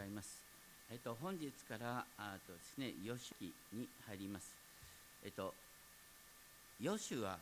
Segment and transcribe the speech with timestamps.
[0.00, 0.42] ざいます。
[0.90, 4.54] えっと、本日からあとですね、ヨシキに入ります。
[5.22, 5.52] えっと、
[6.80, 7.38] ヨシュアっ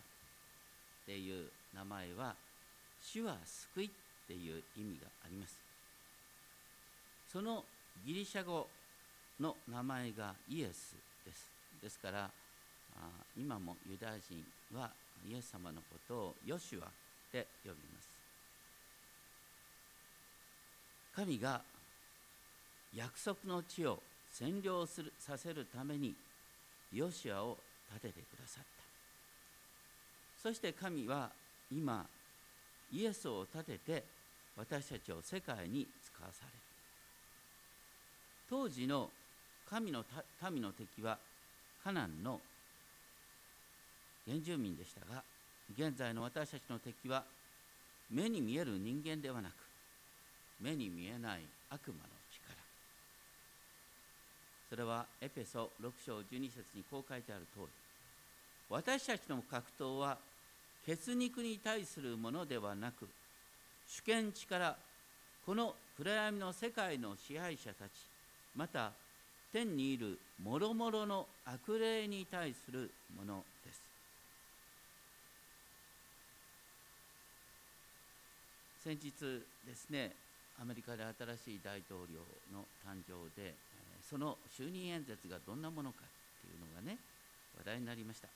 [1.06, 2.34] ていう名前は、
[3.00, 3.90] 主は救いっ
[4.26, 5.56] ていう意味があります。
[7.32, 7.64] その
[8.04, 8.66] ギリシャ語
[9.40, 11.48] の名前がイエスです。
[11.80, 12.30] ですから、あ
[13.36, 14.44] 今もユダヤ人
[14.76, 14.90] は
[15.30, 16.88] イエス様のことをヨシュアっ
[17.30, 18.08] て呼びます。
[21.14, 21.60] 神が
[22.94, 23.98] 約束の地を
[24.32, 26.14] 占領するさせるために
[26.92, 27.56] ヨシアを
[27.94, 28.68] 立ててくださった。
[30.42, 31.30] そして神は
[31.72, 32.06] 今
[32.92, 34.04] イエスを立てて
[34.56, 36.58] 私たちを世界に使わされる。
[38.48, 39.10] 当時の
[39.68, 40.04] 神の
[40.50, 41.18] 民の敵は
[41.84, 42.40] カナンの
[44.26, 45.22] 原住民でしたが
[45.76, 47.24] 現在の私たちの敵は
[48.10, 49.52] 目に見える人間ではなく
[50.60, 52.17] 目に見えない悪魔の
[54.68, 57.66] それはエペソ6章12節にこう書いてある通り
[58.68, 60.18] 私たちの格闘は
[60.84, 63.08] 血肉に対するものではなく
[63.86, 64.76] 主権力
[65.44, 67.90] この暗闇の世界の支配者たち
[68.54, 68.92] また
[69.52, 73.82] 天にいる諸々の悪霊に対するものです。
[78.84, 79.10] 先日
[79.66, 80.12] ですね
[80.60, 82.20] アメリカで新しい大統領
[82.52, 83.54] の誕生で
[84.08, 86.96] その就任演説がどんなものかっていうのがね
[87.58, 88.28] 話題になりました。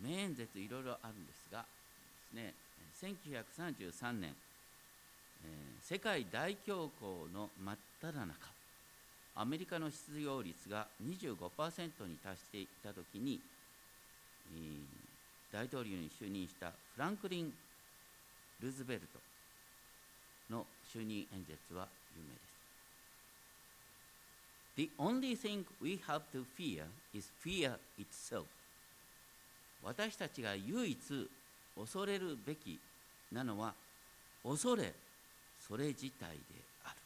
[0.00, 1.66] 名演説いろいろあるんですがで
[2.30, 2.54] すね
[3.00, 4.34] 1933年、
[5.44, 8.34] えー、世界大恐慌の真っ只中
[9.36, 13.40] アメリカの失業率が25%に達していた時に、
[14.52, 17.52] えー、大統領に就任したフランクリン・
[18.60, 22.49] ルーズベルトの就任演説は有名です。
[24.80, 28.46] The only thing we have to fear is fear itself.
[29.84, 30.98] 私たちが唯一
[31.76, 32.78] 恐れるべき
[33.30, 33.74] なのは
[34.42, 34.94] 恐れ
[35.68, 36.36] それ自体で
[36.84, 36.96] ある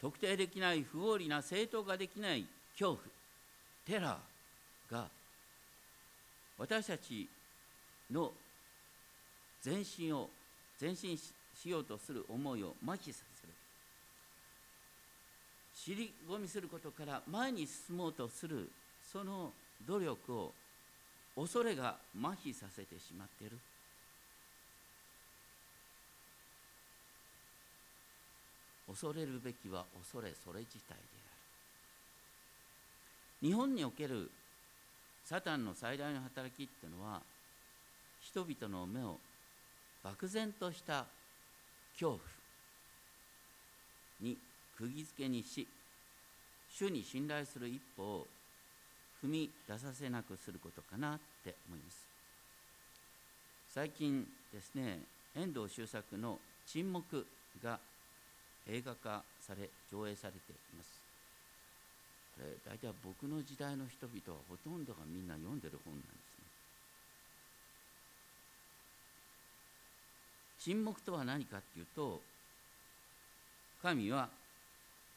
[0.00, 2.46] 特定できない不合理な正当化できない
[2.78, 2.98] 恐怖
[3.84, 5.08] テラーが
[6.56, 7.28] 私たち
[8.12, 8.30] の
[9.64, 10.28] 前進を
[10.80, 11.32] 前進し
[11.68, 13.31] ようとする思いを麻痺させる
[15.84, 18.70] 尻込みすることから前に進もうとする
[19.12, 19.50] その
[19.84, 20.52] 努力を
[21.34, 23.58] 恐れが麻痺させてしまっている。
[28.86, 30.96] 恐れるべきは恐れそれ自体であ
[33.42, 33.48] る。
[33.48, 34.30] 日本における
[35.24, 37.20] サタンの最大の働きっていうのは
[38.20, 39.18] 人々の目を
[40.04, 41.06] 漠然とした
[41.94, 42.20] 恐怖
[44.20, 44.36] に
[44.78, 45.66] 釘付けにし
[46.70, 48.26] 主に信頼する一歩を
[49.22, 52.06] 踏み出させなくすることかなって思います。
[53.68, 54.98] 最近ですね
[55.34, 57.26] 遠藤周作の「沈黙」
[57.62, 57.78] が
[58.66, 61.00] 映画化され上映されています。
[62.36, 66.44] これ大体僕の時代の人々はほとんどがみんな読んでる本なんですね。
[70.58, 72.22] 沈黙とは何かっていうと
[73.82, 74.28] 神は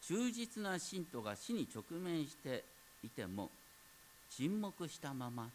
[0.07, 2.63] 忠実な信徒が死に直面して
[3.03, 3.49] いても
[4.29, 5.49] 沈黙したまま。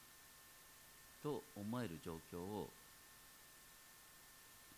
[1.22, 2.66] と思える状況を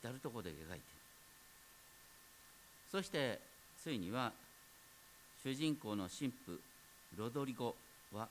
[0.02, 0.76] 至る所で描いてい。
[0.76, 0.80] る
[2.90, 3.38] そして
[3.80, 4.32] ついには
[5.42, 6.60] 主人公の神父
[7.16, 7.74] ロドリゴ
[8.12, 8.28] は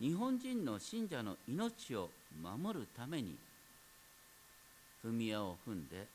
[0.00, 2.08] 日本人の信者の命を
[2.40, 3.34] 守るために
[5.04, 6.06] 踏み絵を踏んで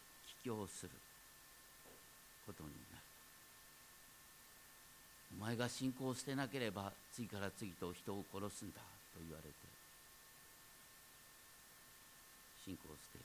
[0.43, 0.91] 帰郷する
[2.45, 2.86] ことに。
[5.35, 8.75] お前が信仰を捨てなければ次から次と人を殺すんだ
[9.13, 9.55] と言われて
[12.65, 13.23] 信仰を捨てる。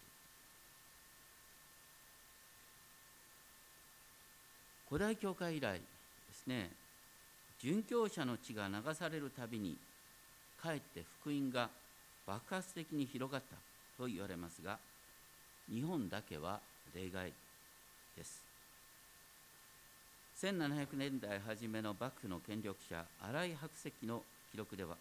[4.89, 5.85] 古代教会以来で
[6.35, 6.69] すね
[7.63, 9.79] 殉教者の血が流されるたびに
[10.63, 11.71] かえって福音が
[12.27, 13.57] 爆発的に広がった
[13.97, 14.79] と言われますが
[15.73, 16.61] 日本だけは
[16.95, 17.33] 例外
[18.17, 18.42] です。
[20.43, 24.97] 1700年代初めの幕府の権力者新井白石の記録では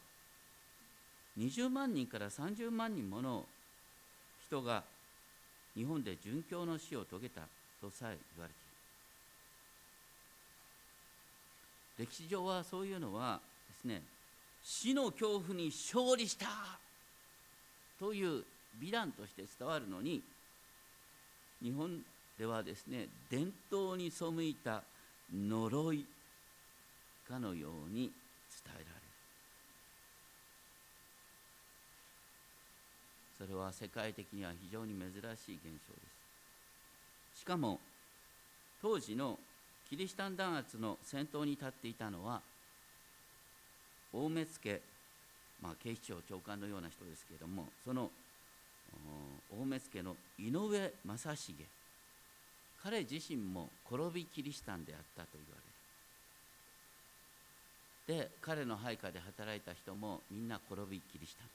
[1.40, 3.44] 20万人から30万人もの
[4.46, 4.84] 人が
[5.76, 7.42] 日本で殉教の死を遂げた
[7.82, 8.54] とさえ言われて
[11.98, 12.08] いる。
[12.08, 13.40] 歴史上はそういうのは
[13.70, 14.04] ですね
[14.64, 16.46] 死の恐怖に勝利した
[18.00, 18.44] という
[18.80, 20.22] 美談として伝わるのに
[21.64, 22.00] 日本
[22.38, 24.84] ではですね伝統に背いた
[25.34, 26.06] 呪い
[27.28, 28.12] かのように伝
[28.68, 28.86] えられる。
[33.38, 36.02] それは世界的には非常に珍しい現象で
[37.36, 37.40] す。
[37.42, 37.80] しかも
[38.82, 39.40] 当時の
[39.90, 42.42] キリシタン弾圧の先頭に立っていたのは
[44.14, 44.82] 大目付、
[45.62, 48.10] まあ、警視庁長官のような人ですけれどもその
[49.50, 51.54] 大目付の井上正成。
[52.84, 55.48] 彼自身も転びキリシタンであったと言わ
[58.08, 58.16] れ。
[58.16, 61.48] るで彼の配下で働いた人もみんな転びキリシタン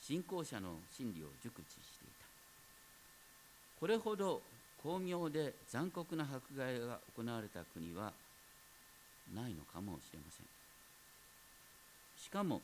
[0.00, 2.26] 信仰者の真理を熟知していた。
[3.80, 4.42] これほど
[4.82, 8.12] 巧妙で残酷な迫害が行われた国は
[9.34, 10.46] ないのかもしれません。
[12.22, 12.60] しかも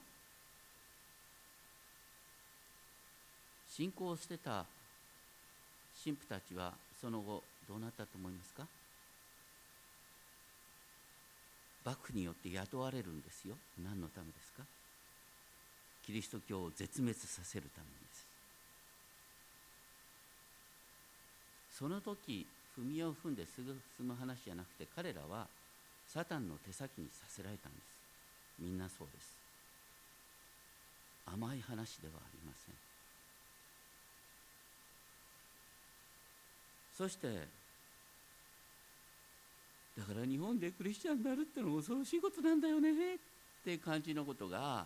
[3.68, 4.66] 信仰を捨てた
[6.02, 8.66] 神父たちはその後どうなったと思いますか？
[11.84, 13.54] 幕府によって雇われるんですよ。
[13.84, 14.62] 何のためですか？
[16.04, 18.26] キリスト教を絶滅させるためです。
[21.78, 22.46] その時
[22.78, 25.46] 踏みを踏んですぐ進む話じゃなくて彼らは
[26.08, 27.84] サタンの手先にさせられたんです。
[28.58, 29.36] みんなそうです。
[31.26, 32.89] 甘い話ではありません。
[37.00, 37.28] そして
[39.96, 43.18] だから日本でクリスチャンになるってのは恐ろしいことなんだよねっ
[43.64, 44.84] て感じのことが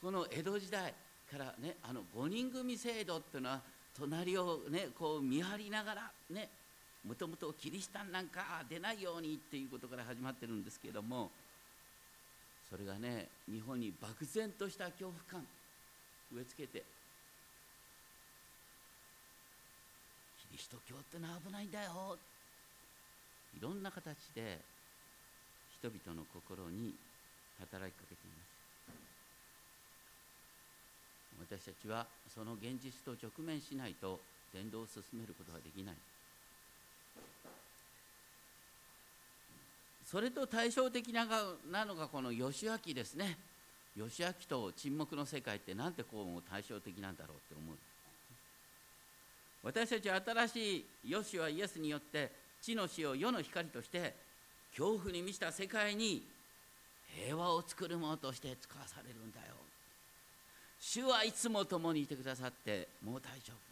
[0.00, 0.94] この江戸時代
[1.28, 3.60] からねあの5人組制度っていうのは
[3.98, 6.48] 隣をねこう見張りながらね
[7.04, 11.28] もともとキリシタンなんか出ないようにっていうことから始まってるんですけども
[12.70, 15.44] それがね日本に漠然とした恐怖感
[16.32, 16.84] 植え付けて
[20.50, 22.18] キリスト教ってのは危ないんだよ。
[23.54, 24.58] いろんな形で
[25.78, 26.94] 人々の心に
[27.60, 28.60] 働きかけています。
[31.62, 34.20] 私たちはその現実と直面しないと
[34.52, 35.94] 伝道を進めることができない。
[40.04, 41.24] それと対照的な
[41.70, 43.38] なのがこの義明ですね。
[43.94, 47.76] 義明と沈黙の世界ってなんてこう対照的なんだろうって思う。
[49.62, 54.14] 私たちは新しいヨシはイエスによって地の死を世の光として
[54.70, 56.26] 恐怖に満ちた世界に
[57.16, 59.54] 平和を作るものとして使わされるんだよ。
[60.78, 63.70] 主はいつも共にいてくださってもう大丈夫。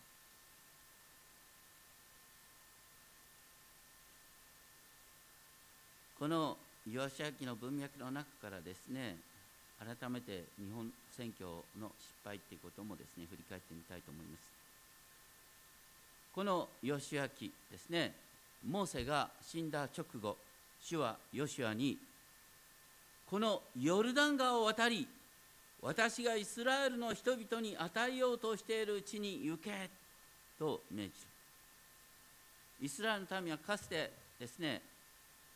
[6.19, 6.59] この
[6.91, 9.17] ヨシア記の文脈の中からですね
[9.79, 11.49] 改めて日本選挙
[11.81, 14.58] の失敗っていうこともですね振り返ってみたいと思います。
[16.35, 18.15] このヨシア記ですね。
[18.67, 20.37] モーセが死んだ直後
[20.81, 21.97] 主はヨシュアに
[23.31, 25.07] このヨルダン川を渡り
[25.81, 29.91] 私がイスラエルの人々に与えようとしている地に行け
[30.59, 31.13] と命じる。
[32.81, 34.11] イスラエルの民はかつて
[34.41, 34.83] ですね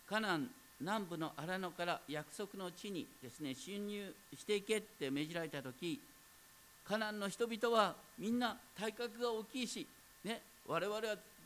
[0.08, 0.48] カナン
[0.80, 6.00] 南部の荒野から約束の地にですね侵入していけって命じられた時
[6.84, 9.86] カナンの人々はみんな体格が大きいし、
[10.66, 11.02] 我々は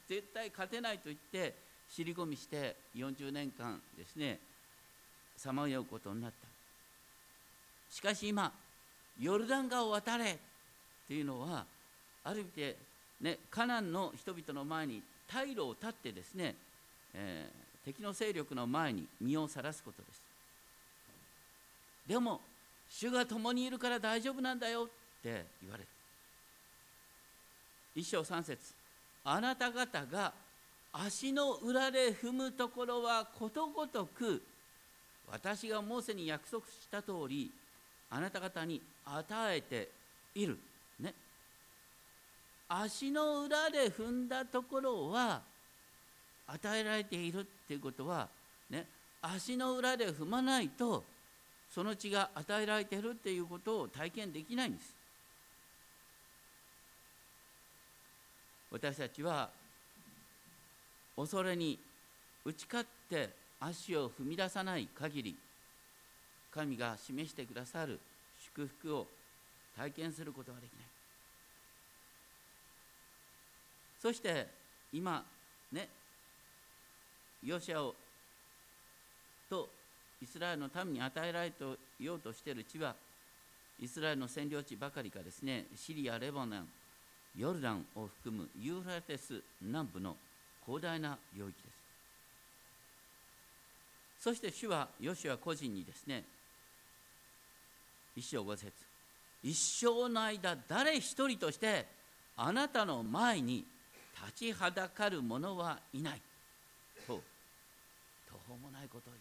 [0.09, 1.55] 絶対勝てないと言って
[1.89, 4.39] 尻込みして40年間ですね
[5.37, 6.47] さまようことになった。
[7.95, 8.53] しかし今
[9.21, 10.37] ヨルダン川を渡れっ
[11.09, 11.65] ていうのは
[12.25, 12.77] ある意味で、
[13.21, 16.55] ね、カナンの人々の前に退路を断ってですね、
[17.15, 20.21] えー敵の勢力の前に身をさらすことです。
[22.09, 22.41] でも
[22.91, 24.87] 主が共にいるから大丈夫なんだよっ
[25.23, 25.89] て言われる。
[27.95, 28.59] 一章三節。
[29.29, 30.33] あなた方が
[30.93, 34.41] 足の裏で踏むところはことごとく
[35.31, 37.51] 私がモーセに約束した通り
[38.09, 39.89] あなた方に与えて
[40.33, 40.57] いる。
[41.01, 41.13] ね。
[42.69, 45.43] 足の裏で踏んだところは
[46.47, 48.29] 与えられているっていうことは
[48.71, 48.87] ね。
[49.23, 51.03] 足の裏で踏まないと
[51.75, 54.96] その血が与えられているっていうことを体験できないんです。
[58.77, 59.49] 私たちは
[61.17, 61.79] 恐れに
[62.45, 65.35] 打ち勝って足を踏み出さない限り
[66.53, 67.99] 神が示してくださる
[68.55, 69.07] 祝福を
[69.79, 70.83] 体験することができない。
[73.99, 74.47] そして
[74.93, 75.25] 今
[75.73, 75.89] ね
[77.43, 77.95] ヨシアを
[79.49, 79.71] と
[80.23, 81.53] イスラエルの民に与えられ
[81.99, 82.95] ようとしている地は
[83.81, 85.65] イスラエルの占領地ばかりかですね。
[85.75, 86.69] シリアレバノン
[87.37, 90.17] ヨルダンを含むユーフラテス南部の
[90.65, 91.77] 広大な領域です。
[94.25, 96.25] そして主はヨシュア個人にですね
[98.17, 98.73] 一章五節
[99.43, 101.87] 一生の間誰一人として
[102.37, 103.65] あなたの前に
[104.27, 106.23] 立ちはだかる者はいない。
[107.07, 107.21] と
[108.29, 109.13] 途方もないことを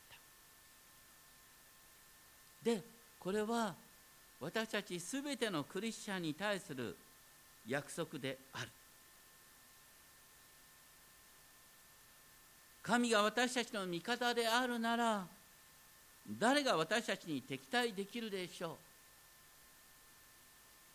[2.64, 2.82] 言った。
[2.82, 2.84] で
[3.20, 3.76] これは
[4.40, 6.96] 私たちすべてのクリスチャンに対する
[7.68, 8.70] 約束である。
[12.84, 15.26] 神が私たちの味方であるなら
[16.40, 18.78] 誰が私たちに敵対できるでしょ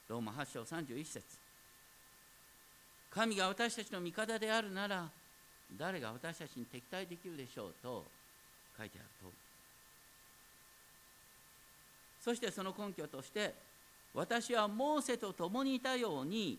[0.08, 0.12] う。
[0.12, 1.22] ローマ8章31節。
[3.10, 5.08] 神が私たちの味方であるなら
[5.76, 8.04] 誰が私たちに敵対できるでしょうと
[8.78, 9.32] 書いてあると
[12.22, 13.54] そしてその根拠として
[14.14, 16.58] 私はモーセと共にいたように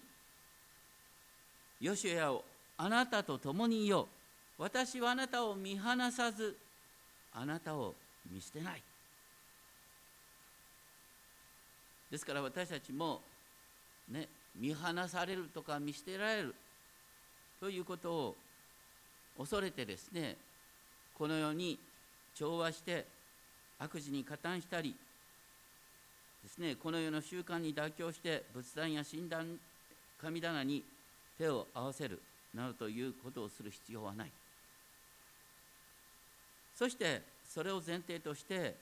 [1.79, 2.43] ヨシュエを
[2.77, 4.07] あなたと共にいよ
[4.57, 4.61] う。
[4.63, 6.55] 私はあなたを見放さず
[7.33, 7.95] あなたを
[8.31, 8.81] 見捨てない。
[12.09, 13.21] ですから私たちも
[14.09, 16.55] ね見放されるとか見捨てられる。
[17.59, 18.35] ということを
[19.37, 20.35] 恐れてですね
[21.17, 21.77] この世に
[22.33, 23.05] 調和して
[23.79, 24.95] 悪事に加担したり
[26.43, 29.59] ですねこの世の習慣に妥協して仏壇や神壇
[30.21, 30.83] 神棚に
[31.37, 32.19] 手を合わせる
[32.53, 34.31] などということをする必要はない。
[36.75, 38.75] そしてそれを前提として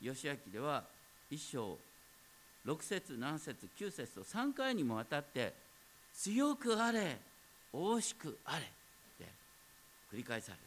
[0.00, 0.84] 義明では
[1.30, 1.78] 一章
[2.66, 5.52] 6節7節9節と3回にもわたって
[6.12, 7.18] 強くあれ
[7.72, 8.62] 惜しくあれっ
[9.18, 9.24] て
[10.12, 10.62] 繰り返される。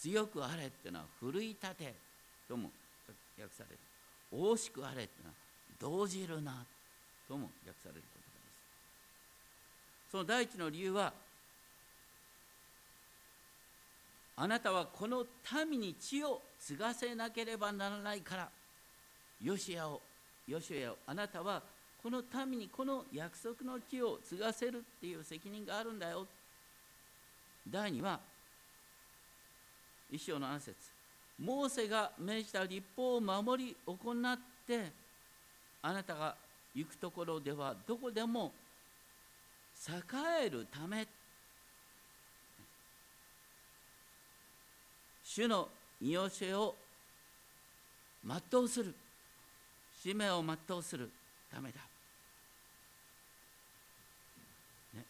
[0.00, 1.94] 強くあれっていうのは奮い立て
[2.48, 2.70] とも
[3.38, 3.87] 訳される。
[4.32, 5.34] 惜しくあれってのは
[5.80, 6.64] 動じるな
[7.26, 8.46] とも訳される言葉で
[10.06, 10.10] す。
[10.10, 11.12] その第一の理由は
[14.36, 15.26] あなたはこの
[15.66, 18.48] 民に血を継がせなければならないから。
[19.40, 20.00] ヨシアを
[20.48, 21.62] ヨシアをあなたは
[22.02, 26.26] この民にこの約束の地を継がせるっていう責任があるんだよ。
[27.68, 28.20] 第二は
[30.10, 30.97] 一章の暗説
[31.38, 33.92] モーセが命じた立法を守り行
[34.32, 34.90] って
[35.82, 36.34] あなたが
[36.74, 38.52] 行くところではどこでも
[39.88, 41.06] 栄えるため。
[45.24, 45.68] 主の
[46.00, 46.74] 見教えを
[48.24, 48.94] 全うする。
[50.00, 51.10] 使命を全うする
[51.52, 51.80] ためだ、
[54.94, 55.04] ね、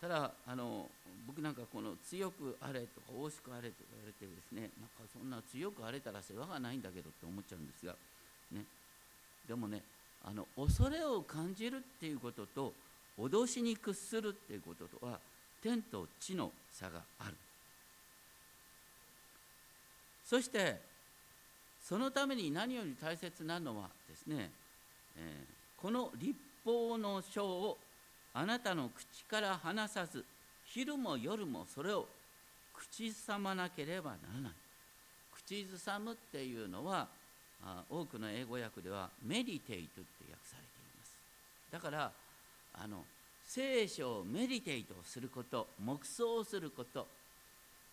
[0.00, 0.88] ただあの
[1.34, 7.94] 僕なんかこの強くあれとか惜しくあれとか言われてですねなんかそんな強くあれたら世話がないんだけどって思っちゃうんですが、
[8.52, 8.64] ね、
[9.48, 9.80] でもね
[10.22, 12.74] あの恐れを感じるっていうことと
[13.18, 15.18] 脅しに屈するっていうこととは
[15.62, 17.34] 天と地の差がある。
[20.24, 20.80] そして
[21.82, 24.50] そのために何より大切なのはですね、
[25.16, 26.34] えー、この立
[26.64, 27.78] 法の書を
[28.34, 30.24] あなたの口から離さず
[30.72, 32.06] 昼も夜もそれを
[32.72, 34.52] 口ずさまなければならない。
[35.34, 37.08] 口ずさむっていうのは
[37.90, 41.14] 多くの英語訳ではメディテイトって訳されています。
[41.70, 42.10] だから
[42.74, 43.04] あの
[43.44, 47.06] 聖書をメディテイトすること黙想すること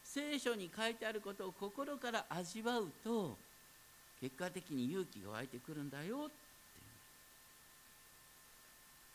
[0.03, 3.36] 聖書に書いてあることを心から味わうと
[4.21, 6.31] 結果的に勇気が湧いてくるんだよって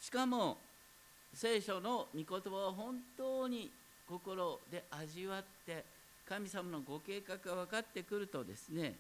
[0.03, 0.59] しかも
[1.35, 3.71] 聖書の御言葉を本当に
[4.09, 5.85] 心で味わって
[6.29, 8.95] 神様のご計画が分かってくるとですね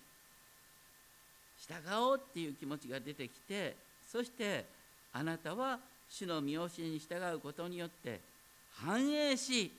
[1.58, 3.76] 従おうっていう気持ちが出てきて
[4.06, 4.64] そして
[5.12, 8.20] あなたは主の見教えに従うことによって
[8.72, 9.72] 繁栄し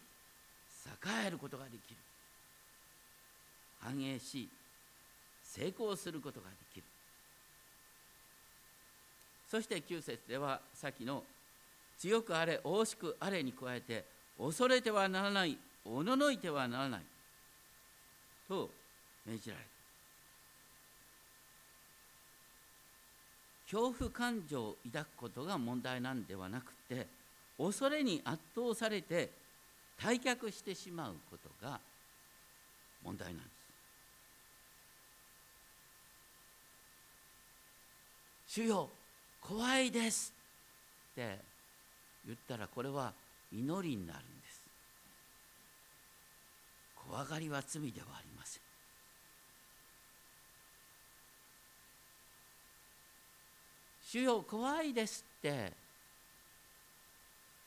[0.86, 1.96] 栄えることができる。
[3.80, 4.48] 繁栄し
[5.44, 6.84] 成功することができる。
[9.50, 11.24] そして9節ではさっきの
[11.98, 14.04] 強くあれ惜しくあれに加えて
[14.38, 17.02] 恐れてはならないおののいてはならない
[18.48, 18.70] と
[19.26, 19.68] 命じられる
[23.72, 27.08] 恐怖感情を抱くことが問題なんではなくて
[27.58, 29.30] 恐れに圧倒されて
[30.00, 31.80] 退却してしまうことが
[33.04, 33.56] 問題なんです。
[38.48, 38.90] 主よ
[39.42, 40.34] 怖いです
[41.14, 41.55] って
[42.26, 43.14] 言ったらこれは
[43.52, 44.64] 祈りになるんです。
[46.96, 48.62] 怖がりは罪ではありません。
[54.08, 55.72] 主よ怖いですって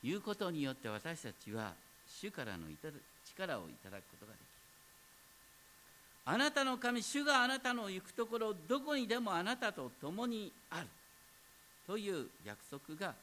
[0.03, 1.73] 言うことによって私たちは
[2.07, 2.63] 主からの
[3.25, 4.45] 力をいただくことができる。
[6.25, 10.87] あなたの神主があなたの行くところどこにでもあなたと共にある
[11.87, 13.13] という約束が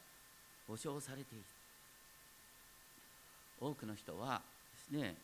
[0.67, 1.43] 保証されている。
[3.59, 4.41] 多くの人は
[4.91, 5.15] ですね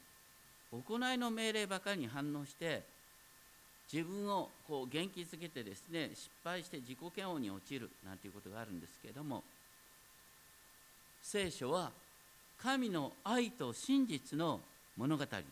[0.71, 2.81] 行いの命令ばかりに反応して
[3.91, 9.43] 自分をこう元気づけてですね失敗して自己嫌悪に陥るなんていうことがあるんですけれども
[11.21, 11.91] 聖書は
[12.57, 14.61] 神の愛と真実の
[14.97, 15.47] 物語なんで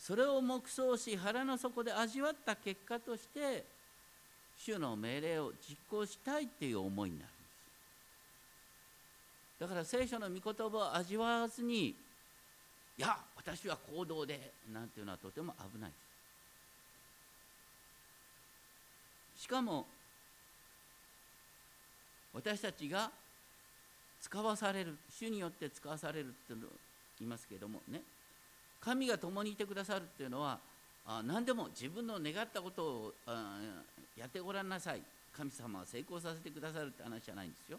[0.00, 0.06] す。
[0.06, 3.64] それを黙想し腹の底で味わった結果として
[4.56, 7.39] 主の命令を実行したいっていう思いになる。
[9.60, 11.94] だから聖書の御言葉を味わわずにい
[12.96, 15.90] や私は行動でなんていうのはとても危ない。
[15.90, 15.96] で
[19.36, 19.86] すしかも
[22.32, 23.10] 私たちが
[24.20, 26.70] 使わされる主によって使わされるっていうのを
[27.18, 28.02] 言いますけれどもね。
[28.80, 30.58] 神が共にいてくださるっていうのは
[31.06, 33.58] あ何でも自分の願ったことをあ
[34.16, 35.02] やってごらんなさい。
[35.36, 37.78] 神様は成功させてくださるって話じゃないんですよ。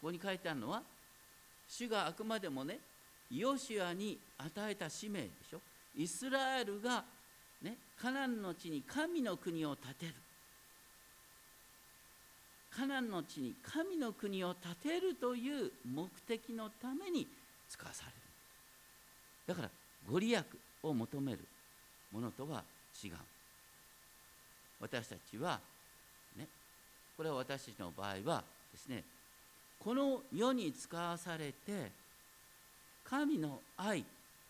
[0.00, 0.82] ここに書いてあるのは
[1.68, 2.78] 主があくまでもね
[3.30, 5.60] ヨシュアに与えた使命でしょ。
[5.96, 7.02] イスラエルが
[7.62, 10.12] ねカナンの地に神の国を建てる。
[12.70, 17.26] カナンの地に神の国を建てるという目的のために
[17.68, 18.16] 使わされる。
[19.46, 19.70] だから
[20.08, 20.44] ご利益
[20.82, 21.38] を求める
[22.12, 22.62] ものとは
[23.02, 23.12] 違う。
[24.78, 25.58] 私たちは
[26.36, 26.46] ね
[27.16, 29.02] これは私たちの場合はですね
[29.78, 31.90] この世に使わされて
[33.04, 34.04] 神の愛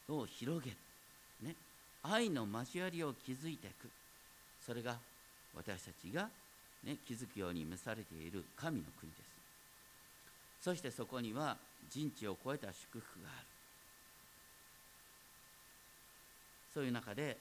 [0.09, 0.77] を広げる、
[1.43, 1.55] ね、
[2.03, 3.89] 愛の交わりを築いていく。
[4.65, 4.97] それが
[5.55, 6.29] 私たちが
[6.85, 9.23] ね、気づくように召されている神の国です。
[10.63, 11.57] そしてそこには
[11.91, 13.47] 人知を超えた祝福がある。
[16.73, 17.37] そういう中で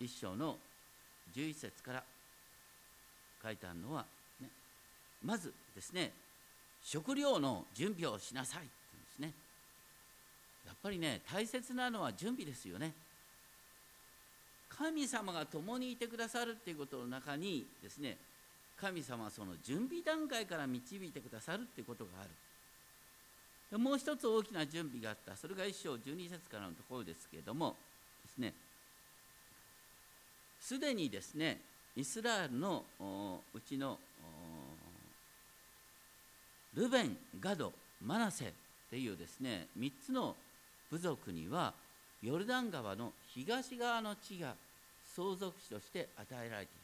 [0.00, 0.56] 一章の
[1.34, 2.02] 11節から
[3.42, 4.04] 書いてあるのは、
[5.24, 6.12] まずですね
[6.82, 9.48] 食料の準備をしなさいって言うんですね。
[10.66, 12.92] やっぱりね大切なのは準備ですよね。
[14.68, 18.16] 神様が共にいてくださるっていうことの中にですね
[18.80, 22.30] 神様はその準備段階から導いてくださるっていうことがある。
[23.72, 25.36] でもう一つ大きな準備があった。
[25.36, 27.76] それが一章12節からのところですけれども
[28.24, 28.54] ですね
[30.60, 31.60] すでにですね
[31.96, 32.84] イスラエルの
[33.52, 33.98] うちの
[36.74, 37.72] ルベンガド
[38.04, 38.48] マナセっ
[38.90, 40.34] ていうですね3つの
[40.90, 41.72] 部族には
[42.22, 44.54] ヨルダン川の東側の地が
[45.14, 46.74] 相続地として与えられてい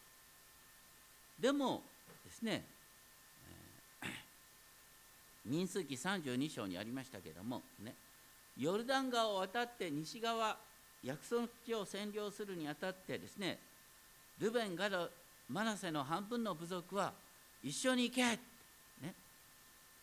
[1.41, 1.43] る。
[1.43, 1.83] でも
[2.25, 2.65] ですね、
[4.03, 4.09] えー、
[5.45, 7.95] 民数記32章にありましたけれどもね
[8.57, 10.57] ヨルダン川を渡って西側
[11.03, 13.59] 約束地を占領するにあたってですね
[14.39, 15.09] ルベンガド
[15.49, 17.13] マナセの半分の部族は
[17.63, 18.39] 一緒に行け、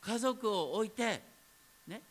[0.01, 1.21] 家族を置いて、
[1.87, 2.01] ね、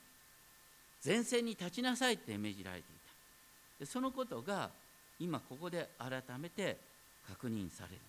[1.05, 3.85] 前線に立ちなさいって命じられていた。
[3.85, 4.71] でそのことが
[5.19, 6.77] 今ここで改めて
[7.29, 8.01] 確認される。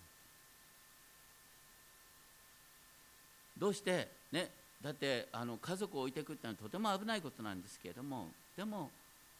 [3.58, 4.50] どうしてね
[4.82, 8.90] だってあの家族を置いていくっていうのはとても危ないことなんですけれどもでも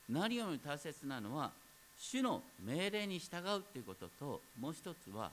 [0.09, 1.51] 何より大切なのは
[1.99, 5.31] 主の命令に従うということともう一つは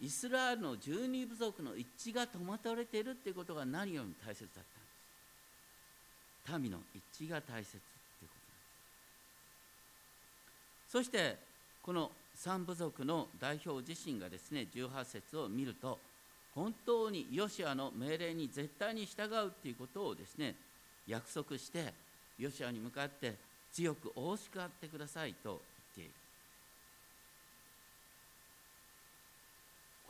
[0.00, 4.64] イスラエルの十二部族の一致が保たれているということが何よりも大切だったん
[6.54, 7.80] です民の一致が大切とい
[8.24, 8.46] うこと。
[10.86, 11.36] ですそして
[11.82, 15.98] この三部族の代表自身がですね18節を見ると
[16.54, 20.54] 本当にヨシアの命令に絶対に従うということをですね
[21.06, 21.92] 約束して
[22.38, 23.34] ヨシアに向かって
[23.72, 25.60] 強く大しかってくださいと言っ
[25.96, 26.10] ている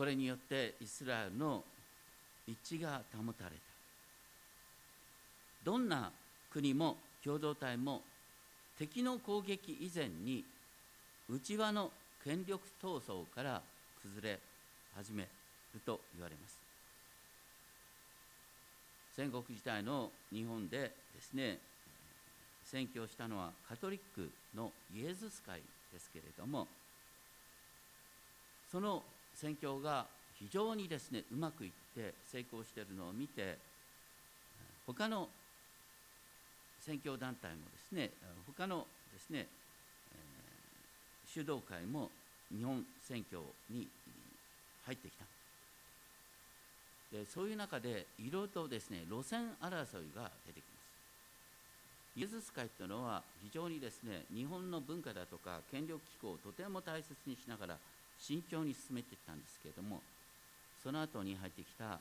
[0.00, 1.62] これによってイスラエルの
[2.46, 3.56] 一致が保たれた。
[5.62, 6.10] どんな
[6.50, 8.00] 国も共同体も
[8.78, 10.42] 敵の攻撃以前に
[11.28, 11.90] 内輪の
[12.24, 13.60] 権力闘争から
[14.02, 14.38] 崩れ
[14.96, 15.28] 始める
[15.84, 16.58] と言われます。
[19.14, 21.58] 戦国時代の日本でですね
[22.64, 25.60] 宣教したのはカトリックのイエズス会
[25.92, 26.66] ですけれども
[28.72, 29.02] その
[29.40, 30.04] 宣教が
[30.38, 33.56] 非常にですねうまくいって成功しているのを見て
[34.86, 35.28] 他の
[36.80, 38.10] 宣教団体もですね
[38.46, 39.46] 他のですね
[41.26, 42.10] 修道会も
[42.54, 43.86] 日本選挙に
[44.84, 45.24] 入ってきた。
[47.12, 50.78] でそういう中でいろいろとですね路線争いが出てきま
[52.14, 52.18] す。
[52.20, 57.76] イエズス会というのは非常にですね日本の文化だとか権力機構をとても大切にしながら
[58.20, 60.00] 慎重に進めていったんですけれども
[60.82, 61.98] その後に入ってきた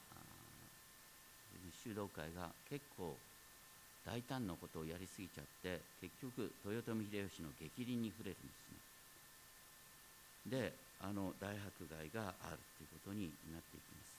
[1.84, 3.15] 修道会が結構
[4.05, 8.79] 大胆なことをやりすぎちゃって結局豊臣秀吉の逆鱗に触れるんですね。
[10.45, 14.17] であの大迫害があるということになっていきます。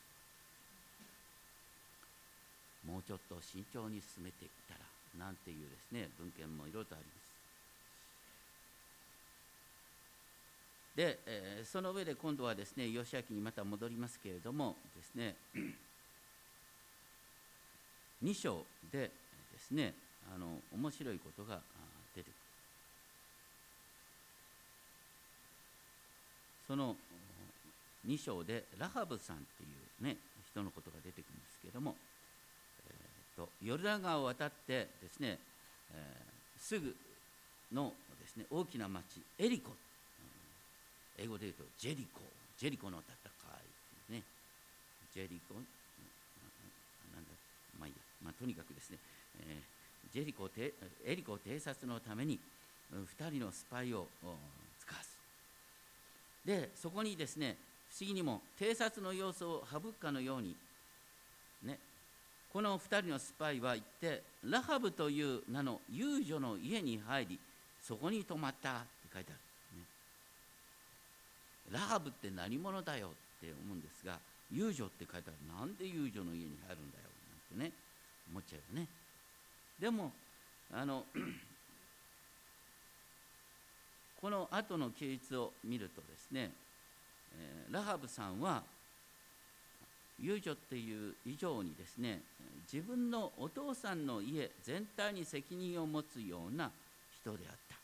[2.86, 4.80] もうちょっと慎重に進めていったら
[5.18, 7.29] なんていうですね文献もいろいろとあります。
[10.96, 15.36] で、えー、その上で今度はですね義明にまた戻りますけれどもですね
[18.22, 19.10] 2章でで
[19.58, 19.94] すね
[20.34, 21.60] あの面白いことが
[22.14, 22.34] 出てくる。
[26.66, 26.96] その
[28.06, 29.66] 2章でラハブさんってい
[30.00, 30.16] うね
[30.50, 31.96] 人のことが出てくるんですけれども、
[32.88, 35.38] えーと、ヨルダン川を渡ってですね、
[35.92, 36.94] えー、すぐ
[37.72, 39.02] のですね大きな町
[39.38, 39.72] エリコ、
[41.20, 42.20] 英語で言うとジェリコ。
[42.56, 43.12] ジェリコの戦
[44.10, 44.22] いね。
[45.12, 45.54] ジェリコ。
[45.54, 47.30] なんだ。
[47.78, 48.98] まあいいや、まあ、とにかくですね、
[49.40, 50.72] えー、ジェリコエ
[51.16, 52.38] リコ偵察のために
[52.92, 54.06] 2人のスパイを
[54.80, 55.18] 使わす。
[56.44, 57.56] でそこにですね
[57.90, 60.56] 不思議にも偵察の様子を省くかのように
[61.64, 61.78] ね
[62.52, 67.38] この2人のスパイは行ってラハブという名の遊女の家に入り
[67.82, 69.40] そこに泊まったって書いてある、
[71.90, 74.20] ハブって何者だよって思うんですが
[74.52, 77.04] 遊女って書いてあるなんで遊女の家に入るんだよ
[77.58, 77.72] なんてね
[78.30, 78.86] 思っちゃうよね。
[79.80, 80.12] でも
[80.72, 81.04] あの
[84.20, 86.52] この後の記述を見るとですね、
[87.34, 88.62] えー、ラハブさんは
[90.20, 92.22] 遊女っていう以上にですね
[92.72, 96.70] 自分のお父さんの家全体に責任を持つような
[97.20, 97.74] 人であった。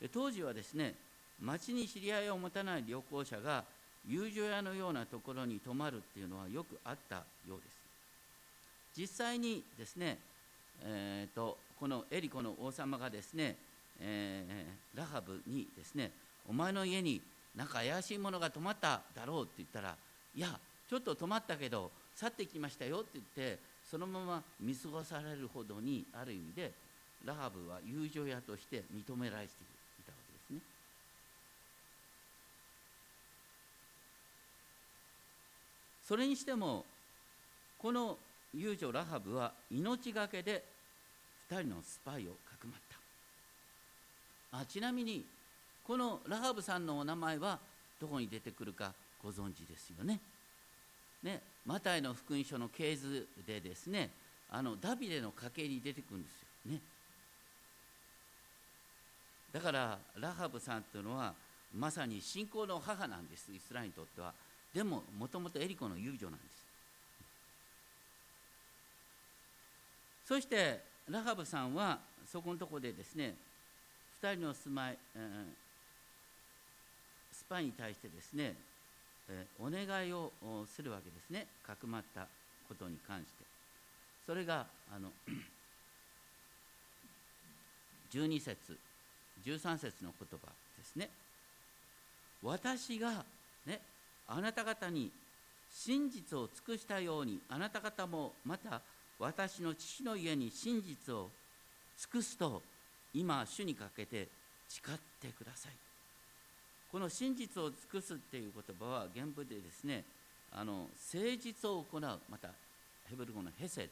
[0.00, 0.94] で当時はですね
[1.42, 3.64] 町に知り合いを持たない旅行者が
[4.08, 7.80] 遊女屋のようなところに泊まるっていうのはよくあったようです。
[8.96, 10.18] 実際にですね、
[10.82, 13.56] えーと、このエリコの王様がですね、
[14.00, 16.10] えー、ラハブにですね
[16.48, 17.20] お前の家に
[17.54, 19.94] なんか怪しいものが泊まっただろうって言ったら
[20.34, 20.48] いや
[20.88, 23.58] ちょっと泊まったけど去ってきましたよって言って
[23.90, 26.72] そのまま見過ごされるほどにある意味で
[27.24, 30.60] ラハブは友情屋として認められていたわけですね。
[36.10, 36.84] それにしても
[37.78, 38.18] この
[38.52, 40.64] 遊女ラハブは命がけで
[41.48, 42.80] 2人のスパイをかくまっ
[44.50, 45.24] たあちなみに
[45.84, 47.60] このラハブさんのお名前は
[48.00, 48.92] どこに出てくるか
[49.22, 50.18] ご存知ですよね。
[51.22, 54.10] ねマタイの福音書の系図でですね
[54.50, 56.80] あのダビデの家系に出てくるんですよね。
[59.52, 61.34] だからラハブさんというのは
[61.72, 64.34] まさに信仰の母なんですイスラエルにとっては
[64.74, 66.50] でももともとエリコの遊女なんです。
[70.26, 73.34] そしてラハブさんはそこのところでですね
[74.22, 75.22] 2人の住まい、えー、
[77.32, 78.54] スパイに対してですね、
[79.28, 80.30] えー、お願いを
[80.68, 81.48] するわけですね。
[81.66, 82.28] かくまった
[82.68, 83.44] ことに関して。
[84.24, 85.10] それがあの
[88.12, 88.78] 12節
[89.44, 90.46] 13節の言葉
[90.78, 91.10] ですね。
[92.42, 93.24] 私が
[93.66, 93.80] ね
[94.32, 95.10] あなた方に
[95.72, 98.80] 真実を尽くしたようにあなた方もまた
[99.18, 101.28] 私の父の家に真実を
[101.98, 102.62] 尽くすと
[103.12, 104.28] 今主にかけて
[104.68, 105.72] 誓ってください。
[106.92, 110.04] この真実を尽くすっていう言葉は原文でですね
[110.52, 112.48] あの誠実を行うまた
[113.08, 113.88] ヘブル語のヘセド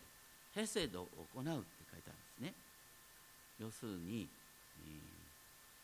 [0.54, 1.50] ヘセドを行うって
[1.92, 2.54] 書いてあるんですね。
[3.60, 4.28] 要するに、
[4.86, 4.90] え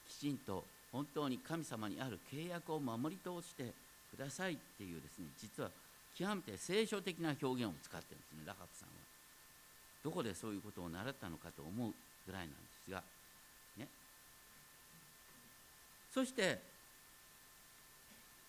[0.09, 3.73] ー、きちんと本当に神様にある契約を守り通して
[4.15, 5.71] くださいっていうですね実は
[6.15, 8.95] 極めて聖書的な表現を使ってるんですねラハブさんは。
[10.05, 11.93] どこでそういうことを習ったのかと思う
[12.27, 13.03] ぐらいなんですが、
[13.79, 13.89] ね、
[16.13, 16.61] そして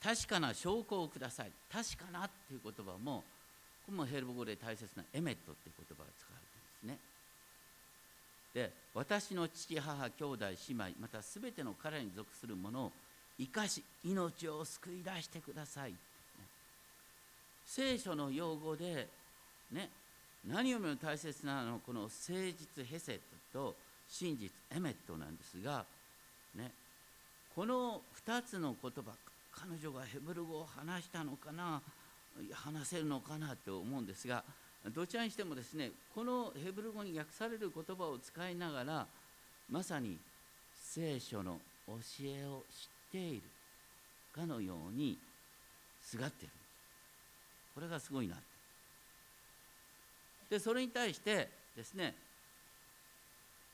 [0.03, 3.23] 確かな証拠をください確かなっていう言葉も
[3.85, 6.99] これもヘルボ語で大切なエメットっていう言葉が使われてるんですね。
[8.53, 12.91] で私の父母兄弟姉妹また全ての彼に属するものを
[13.37, 15.97] 生かし命を救い出してください、ね、
[17.65, 19.07] 聖書の用語で
[19.71, 19.89] ね
[20.47, 23.15] 何よりも大切なのはこの誠実ヘセッ
[23.51, 23.75] トと
[24.07, 25.85] 真実エメットなんですが、
[26.55, 26.71] ね、
[27.55, 29.11] この2つの言葉
[29.51, 31.81] 彼女がヘブル語を話したのかな
[32.53, 34.43] 話せるのかなと思うんですが
[34.93, 39.07] どちらにしてもですねこのヘブル語に訳される言葉を使いながら
[39.71, 40.17] まさに
[40.75, 41.93] 聖書の教
[42.25, 43.41] えを知ている
[44.35, 45.17] かのように
[46.01, 46.53] すがっている。
[47.73, 48.35] これがすごいな。
[50.49, 52.13] でそれに対してですね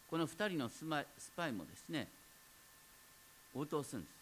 [0.10, 0.84] この2人のス
[1.36, 2.08] パイもですね
[3.54, 4.14] 応答するんです。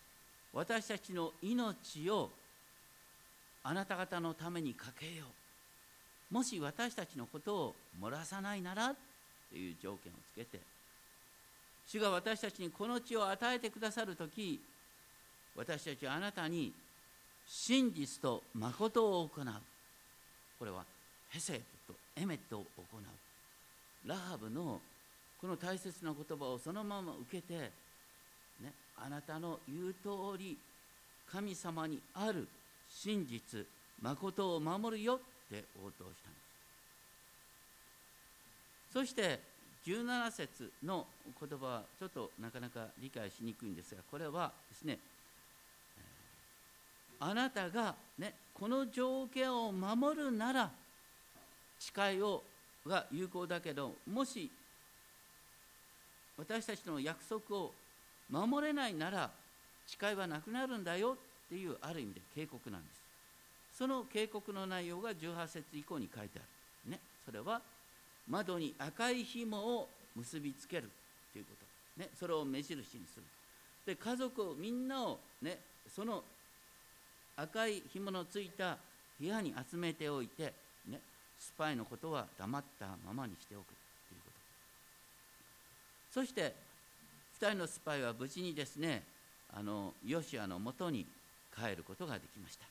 [0.53, 2.31] 私たちの命を
[3.63, 5.25] あなた方のためにかけよ
[6.31, 6.33] う。
[6.33, 8.95] もし私たちのことを漏らさないなら
[9.49, 10.59] という条件をつけて
[11.87, 14.61] 主が私たちにこの地を与えてくださる時
[15.55, 16.73] 私たちはあなたに
[17.47, 19.45] 真実と誠を行う。
[20.57, 20.83] これは
[21.29, 24.07] ヘセとエメットを行う。
[24.07, 24.79] ラハブの
[25.41, 27.71] この大切な言葉をそのまま受けて、
[28.61, 30.57] ね、あなたの言う通り
[31.31, 32.47] 神様にある
[32.89, 33.65] 真実
[34.01, 36.39] 誠を守るよって応答したんで
[38.89, 38.93] す。
[38.93, 39.39] そして
[39.85, 41.05] 17節の
[41.39, 44.99] 言葉はちょっとなかなか理解しにくいんですがこれはですね
[47.19, 50.71] あなたが、ね、この条件を守るなら
[51.79, 52.43] 誓いを
[52.85, 54.49] が有効だけどもし
[56.37, 57.71] 私たちの約束を
[58.29, 59.29] 守れないなら
[59.85, 62.99] 誓いはなくなるんだよっていうある意味で警告なんです。
[63.77, 66.41] その警告の内容が18節以降に書いてあ
[66.85, 67.61] る、ね、それは
[68.27, 70.89] 窓に赤い紐を結びつける
[71.31, 71.51] というこ
[71.97, 73.23] と、ね、それを目印にする。
[73.85, 76.23] で家族をみんなを、ね、その
[77.41, 78.77] 赤い紐のついた
[79.19, 80.53] 部屋に集めておいて、
[80.87, 80.99] ね、
[81.37, 83.71] スパイのことは黙ったままにしておくと
[84.13, 84.31] いうこ
[86.13, 86.21] と。
[86.21, 86.53] そして
[87.39, 89.03] 2人のスパイは無事にですね
[89.53, 91.05] あのヨシアのもとに
[91.55, 92.65] 帰ることができました。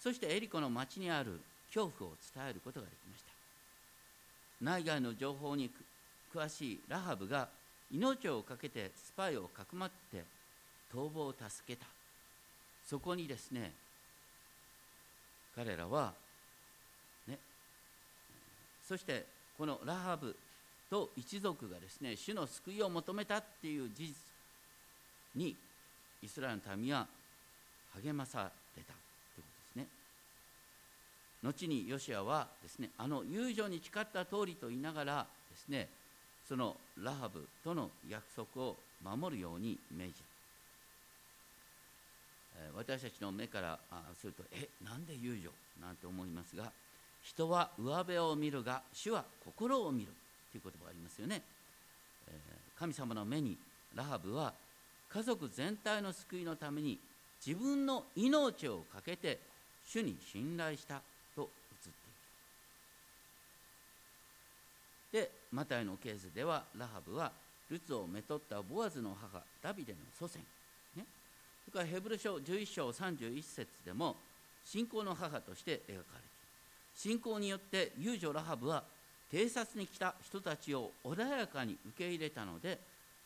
[0.00, 3.32] そしてエリコの町にある恐怖を伝えることができました。
[4.60, 5.70] 内外の情報に
[6.34, 7.48] 詳しいラハブが
[7.92, 10.24] 命を懸けてスパイをかくまって
[10.92, 11.86] 逃亡を助けた。
[12.88, 13.72] そこにですね
[15.54, 16.12] 彼らは
[17.26, 17.38] ね
[18.86, 19.24] そして
[19.56, 20.34] このラハブ
[20.90, 24.14] と一族がですね主の救いを求めたっていう事実
[25.34, 25.56] に
[26.22, 27.06] イスラエルの民は
[28.02, 29.42] 励まされたというこ
[29.74, 29.86] とですね。
[31.42, 35.88] 後にヨシアはですねあの友情に誓った通りと言いながらですね
[36.48, 40.31] そのラハブとの約束を守るように命じた。
[42.74, 43.78] 私たちの目から
[44.20, 46.72] するとえなんで友情なんて思いますが
[47.22, 50.08] 人は上辺を見るが主は心を見る
[50.50, 51.42] という言葉がありますよね。
[52.78, 53.56] 神様の目に
[53.94, 54.52] ラハブは
[55.08, 56.98] 家族全体の救いのために
[57.44, 59.38] 自分の命を懸けて
[59.86, 61.00] 主に信頼した
[61.36, 61.48] と映っ
[65.12, 65.26] ている。
[65.26, 67.32] でマタイのケースではラハブは
[67.70, 70.42] ルツをめとったボアズの母ダビデの祖先。
[71.64, 74.16] それからヘブル書11章31節でも
[74.64, 76.02] 信仰の母として描かれている。
[76.94, 78.84] 信仰によって遊女ラハブは
[79.32, 82.78] 偵察に来た人たちを穏やかに受け入れたので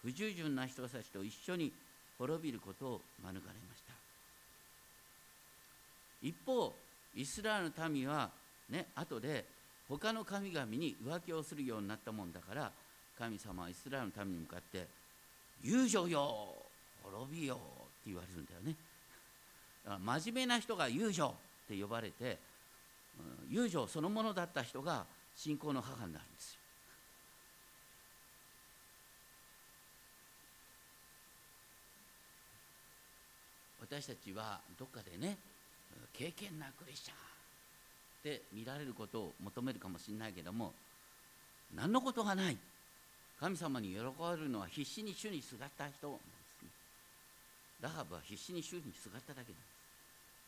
[0.02, 1.72] 不従順な人たちと一緒に
[2.18, 3.44] 滅びることを免れま
[3.76, 3.92] した。
[6.22, 6.72] 一方
[7.14, 8.30] イスラエルの民は
[8.70, 9.44] ね後で
[9.88, 12.70] 他の神々に浮気をするようになったもんだから
[13.18, 14.86] 神様はイスラエルの民に向かって
[15.62, 16.54] 「遊女よ
[17.02, 17.58] 滅びよ
[18.06, 18.74] 言われるんだよね。
[20.04, 21.32] 真面目な人が遊女っ
[21.68, 22.38] て呼ばれて
[23.48, 25.04] 遊女そのものだった人が
[25.36, 26.60] 信仰の母になるんですよ。
[33.82, 35.36] 私たちはどっかでね
[36.12, 37.18] 敬虔なクリスチャンっ
[38.24, 40.72] て見られることを求めるかもしれないけども
[41.74, 42.56] 何のことがない。
[43.38, 46.18] 神様に喜ばれるのは必死に主にすがった人。
[47.80, 49.76] ラハブは必死に主にすがっただけなんです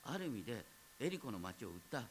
[0.04, 0.64] ある意味で
[1.00, 2.02] エリコの町を売った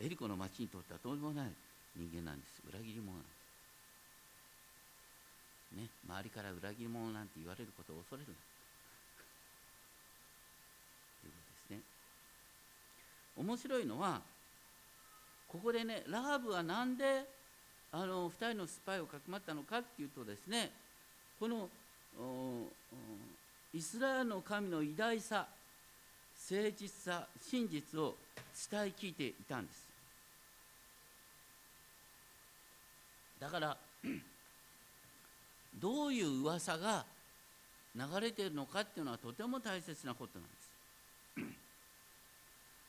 [0.00, 1.50] エリコの町にとってはとんでもない
[1.96, 2.62] 人間なんです。
[2.70, 3.28] 裏切り者なんで
[5.74, 5.76] す。
[5.76, 8.34] ね周りから裏切り者なんて言われることを恐れるな。
[11.20, 11.82] ということですね。
[13.36, 14.22] 面白いのは
[15.48, 17.26] ここでねラハブは何で
[17.90, 20.70] あの2人のスパイをかくまったのかっていうとですね
[21.40, 21.68] この
[23.74, 25.46] イスラエルの神の偉大さ
[26.50, 28.14] 誠実さ真実を
[28.70, 29.88] 伝え聞いていたんです。
[33.40, 33.76] だから
[35.78, 37.04] どういう噂が
[37.94, 41.52] 流れているのかっていうのはとても大切なことなんです。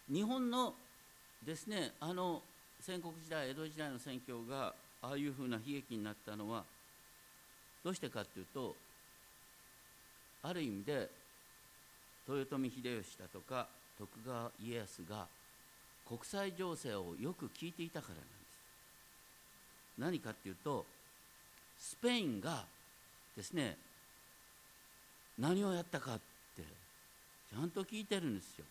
[0.14, 0.74] 日本の
[1.46, 2.42] ですねあの
[2.82, 6.64] 戦国時代江戸時代の戦況がああいうふうな悲劇になったのは
[7.84, 8.76] どうしてかっていうと
[10.44, 11.10] ある意味で
[12.28, 15.28] 豊臣秀吉だとか徳川家康が
[16.08, 18.40] 国際情勢をよく聞いていたからなんです。
[19.98, 20.86] 何かっていうと
[21.78, 22.64] スペインが
[23.36, 23.78] ですね
[25.38, 26.20] 何をやったかっ
[26.56, 28.66] てちゃんと聞いてるんですよ。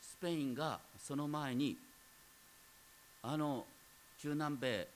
[0.00, 1.76] スペインがその前に
[3.22, 3.64] あの
[4.20, 4.88] 中南米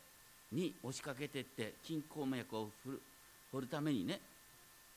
[0.53, 2.69] に押しかけてって金鉱脈を
[3.53, 4.21] 掘るためにね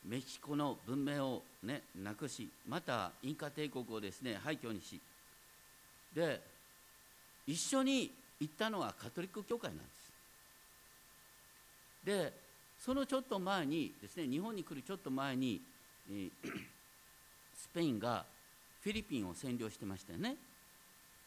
[0.05, 4.99] メキシコの文明をねなくしまたインカ帝国をですね廃墟にし
[6.15, 6.41] で
[7.45, 9.99] 一緒に行ったのはカトリック教会なんです。
[12.05, 12.33] で
[12.79, 15.61] そのちょっと前にですね日本に来るちょっと前に、
[17.53, 18.25] スペインが
[18.81, 20.37] フィリピンを占領してましたよね。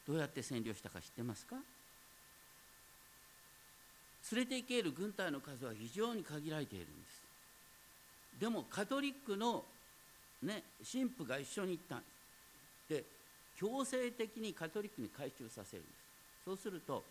[0.07, 1.57] どうやって占領したか知ってますか？
[4.33, 7.22] 連れて行ける軍隊の数は非常に限られているんです。
[8.39, 9.65] でもカトリックの、
[10.43, 12.13] ね、神父が一緒に行ったんです。
[12.89, 13.05] で
[13.57, 15.95] 強制的にカトリックに改宗させるんです。
[16.45, 17.05] そうすると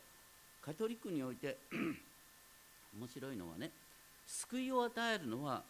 [0.62, 1.58] カトリックにおいて
[3.00, 3.72] 面白いのはね
[4.28, 5.64] 救いを与えるのは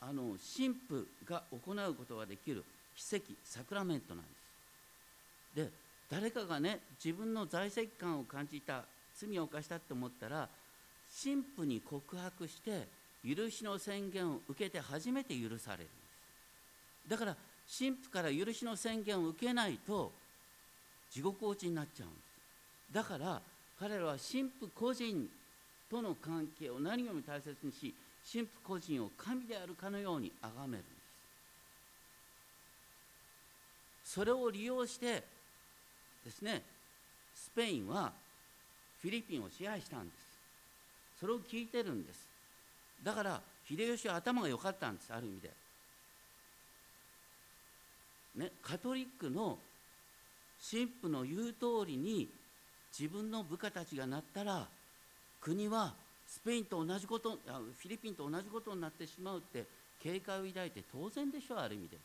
[0.00, 2.64] あの神父が行うことができる
[2.96, 5.70] 奇跡サクラメントなんです。
[5.70, 5.70] で
[6.10, 10.48] 誰かがね自分の在籍感を感じた罪を犯したって思ったら
[11.22, 12.86] 神父に告白して
[13.26, 15.90] 許しの宣言を受けて初めて許されるんで
[17.06, 17.10] す。
[17.10, 17.36] だから
[17.78, 20.12] 神父から許しの宣言を受けないと
[21.10, 22.94] 地獄落ちになっちゃうんです。
[22.94, 23.40] だから
[23.78, 25.28] 彼らは神父個人
[25.90, 27.94] との関係を何よりも大切にし
[28.30, 30.92] 神父個人を神であるかのように崇めるんで
[34.04, 34.14] す。
[34.14, 35.22] それを利用して
[36.24, 36.62] ですね
[37.34, 38.12] スペインは
[39.02, 40.18] フィリピンを支配したんです。
[41.20, 42.27] それを聞いてるんです。
[43.02, 45.50] だから秀吉は頭が良かったんですある意味で。
[48.36, 49.58] ねカトリックの
[50.70, 52.28] 神父の言う通りに
[52.98, 54.66] 自分の部下たちがなったら
[55.40, 55.94] 国は
[56.26, 59.64] スペインと同じことフィリピンと同じことになってしまうって
[60.02, 61.96] 警戒を抱いて当然でしょうある意味で。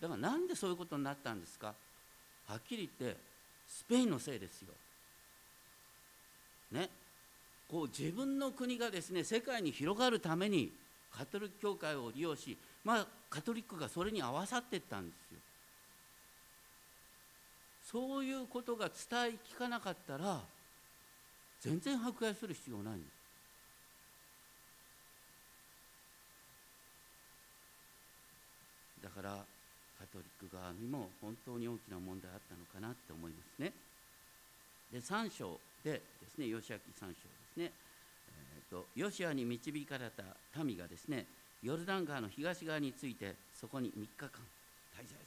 [0.00, 1.74] だからなんでそういうことになったんですか？
[2.48, 3.18] はっきり言って
[3.68, 4.68] スペインのせいですよ。
[6.72, 6.88] ね。
[7.74, 10.70] こう自分の国がですね世界に広がるために
[11.10, 15.38] カトリック教会を利用しまあカトリックがそれに合わさっていったんですよ。
[17.90, 18.94] そういうことが伝
[19.26, 20.40] え聞かなかったら
[21.62, 23.04] 全然迫害する必要ないんで
[29.02, 29.02] す。
[29.02, 29.30] だから
[29.98, 33.72] カトリック側にも本当に大きな問題あったのかなって思いますね。
[34.92, 36.00] で3章でで
[36.32, 37.72] すね義明3章ね、
[38.28, 40.22] えーと、ヨシアに導かれた
[40.62, 41.26] 民がですね
[41.62, 45.18] ヨルダン川の東側についてそこに3日間滞在する。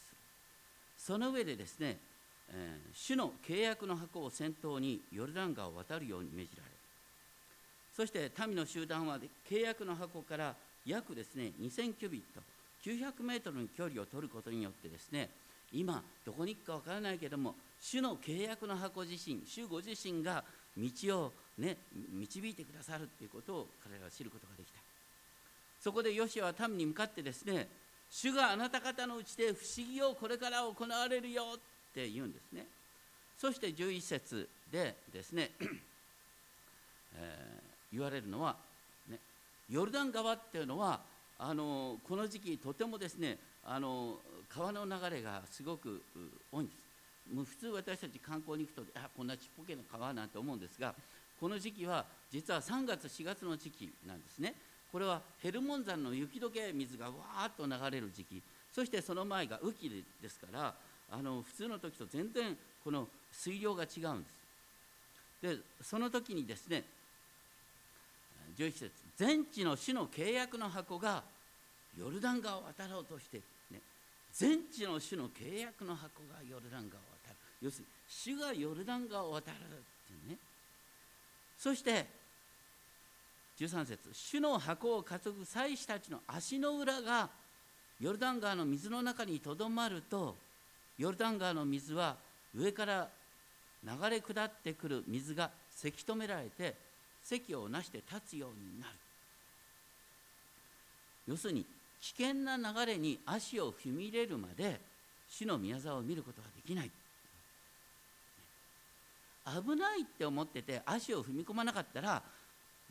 [0.97, 1.97] その上でですね、
[2.49, 6.77] えー、主の契約の箱を先頭にヨルダン川を渡るように命じられる。
[7.95, 9.17] そして民の集団は
[9.49, 10.53] 契約の箱から
[10.85, 12.41] 約ですね2000キュビット
[12.87, 15.29] 900メートルの距離を取ることによってですね
[15.73, 20.43] 今どこに行くかわからないけども主の契約の箱自身主ご自身が
[20.77, 21.77] 道を、ね、
[22.11, 24.79] 導いてくださるということを彼らは知ることができた。
[25.81, 27.67] そこでヨシアは民に向かってですね
[28.09, 31.59] 主があなた方のうちで不思議をこれから行われるよっ
[31.93, 32.65] て言うんですね。
[33.37, 38.55] そして11節でですね、えー、言われるのは、
[39.09, 39.19] ね、
[39.69, 41.01] ヨルダン川っていうのは
[41.37, 44.15] あのこの時期とてもですねあの
[44.49, 46.01] 川の流れがすごく
[46.51, 46.77] 多いんです。
[47.27, 50.95] 普通私たち観光に行くとあこんなちっぽけな川なんて思うんですが
[51.39, 54.55] この時期は実は3月4月の時期なんですね。
[54.91, 58.41] これはヘルモン山の雪解け水がわーっと流れる時期。
[58.73, 60.73] そしてその前が雨季ですから
[61.11, 64.35] あの普通の時と全然この水量が違うんです。
[65.41, 66.83] でその時にですね
[68.57, 71.23] 11節全地の主の契約の箱が
[71.97, 73.41] ヨルダン川を渡ろうとして
[74.33, 77.35] 全地の主の契約の箱がヨルダン川を渡る。
[77.61, 79.59] 要するに主がヨルダン川を渡るっ
[80.07, 80.37] ていうね
[81.57, 82.05] そして
[83.59, 87.29] 13節主の箱を担ぐ祭司たちの足の裏が
[87.99, 90.35] ヨルダン川の水の中にとどまると
[90.97, 92.15] ヨルダン川の水は
[92.55, 93.07] 上から
[93.83, 96.75] 流れ下ってくる水がせき止められて
[97.23, 98.93] 席をなして立つようになる。
[101.27, 101.65] 要するに
[102.01, 104.79] 危険な流れに足を踏み入れるまで
[105.29, 106.91] 主の宮沢を見ることができない。
[109.55, 112.21] 危ないって思ってて足を踏み込まなかったら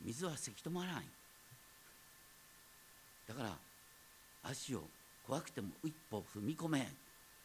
[0.03, 1.03] 水はせき止まらない。
[3.27, 3.49] だから
[4.43, 4.83] 足を
[5.25, 6.87] 怖くても一歩踏み込め。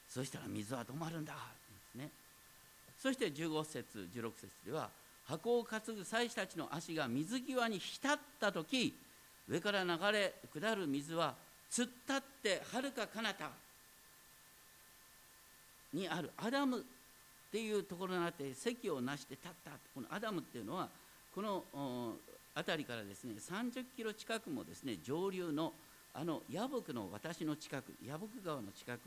[0.09, 1.33] そしたら水は止まるんだ。
[1.33, 1.39] で
[1.93, 2.11] すね。
[2.99, 4.89] そして15節16節では
[5.27, 8.95] 箱を担ぐ祭司たちの足が水際に浸った時
[9.49, 11.35] 上から流れ下る水は
[11.71, 13.51] 突っ立ってはるか彼方
[15.93, 16.85] にあるアダム
[17.53, 20.89] っていうところになって席をなして立ったこのアダムっていうのは
[21.35, 21.65] この
[22.55, 25.75] 辺りからですね30キロ近くもですね上流の
[26.15, 29.01] あのヤブクの私の近くヤブク川の近く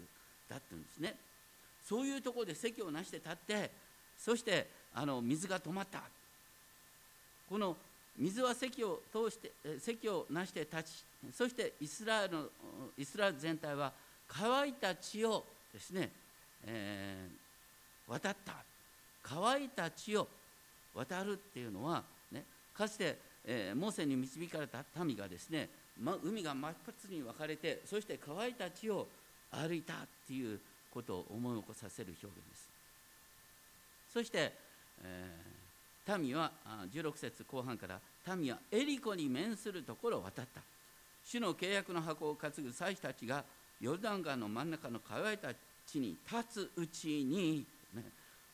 [0.47, 1.15] だったんですね。
[1.83, 3.71] そういうところで席をなして立って
[4.17, 6.01] そしてあの水が止まった。
[7.49, 7.75] この
[8.17, 12.43] 水は席を通して席をなして立ちそしてイスラエルの
[12.97, 13.91] イスラエル全体は
[14.27, 15.43] 乾いた地を
[15.73, 16.11] ですね、
[16.65, 17.44] えー、
[18.07, 18.53] 渡った。
[19.23, 20.27] 乾いた地を
[20.93, 22.43] 渡るっていうのは、ね、
[22.73, 29.07] かつて、えー、モーセに導かれた民がですね、ま、海が真っ二つに分かれてそして乾いた地を
[29.51, 29.97] 歩いたっ
[30.27, 30.59] ていう
[30.93, 32.69] ことを思い起こさせる表現です。
[34.13, 34.53] そして、
[35.03, 36.51] えー、民は
[36.93, 37.99] 16節後半から
[38.35, 40.61] 民はエリコに面するところを渡った。
[41.25, 43.43] 主の契約の箱を担ぐ祭司たちが
[43.81, 45.49] ヨルダン川の真ん中の乾いた
[45.85, 47.65] 地に立つうちに、
[47.95, 48.03] ね、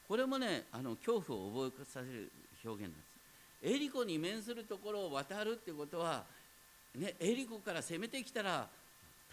[0.07, 2.31] これもねあの恐怖を覚えさせる
[2.63, 3.11] 表現なんです。
[3.63, 6.23] エリコに面するところを渡るってことは、
[6.95, 8.67] ね、エリコから攻めてきたら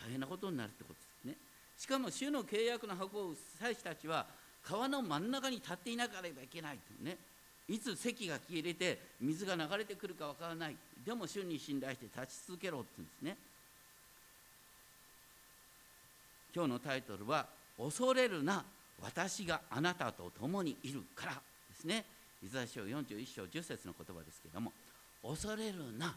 [0.02, 1.36] 大変なことになるってことですね。
[1.78, 4.26] しかも主の契約の箱を祭司たちは
[4.62, 7.16] 川の真ん中に立っていなければいけないとね。
[7.68, 10.76] いつ席が消えて水が流れてくるかわからない。
[11.04, 13.36] でも主に信頼して立ち続けろって言うんですね。
[16.54, 17.46] 今日のタイトルは
[17.78, 18.64] 「恐れるな。
[19.02, 22.04] 私があなたと共にいるから」ですね。
[22.42, 24.72] イザヤ書41章10節の言葉ですけれども
[25.22, 26.16] 「恐れるな。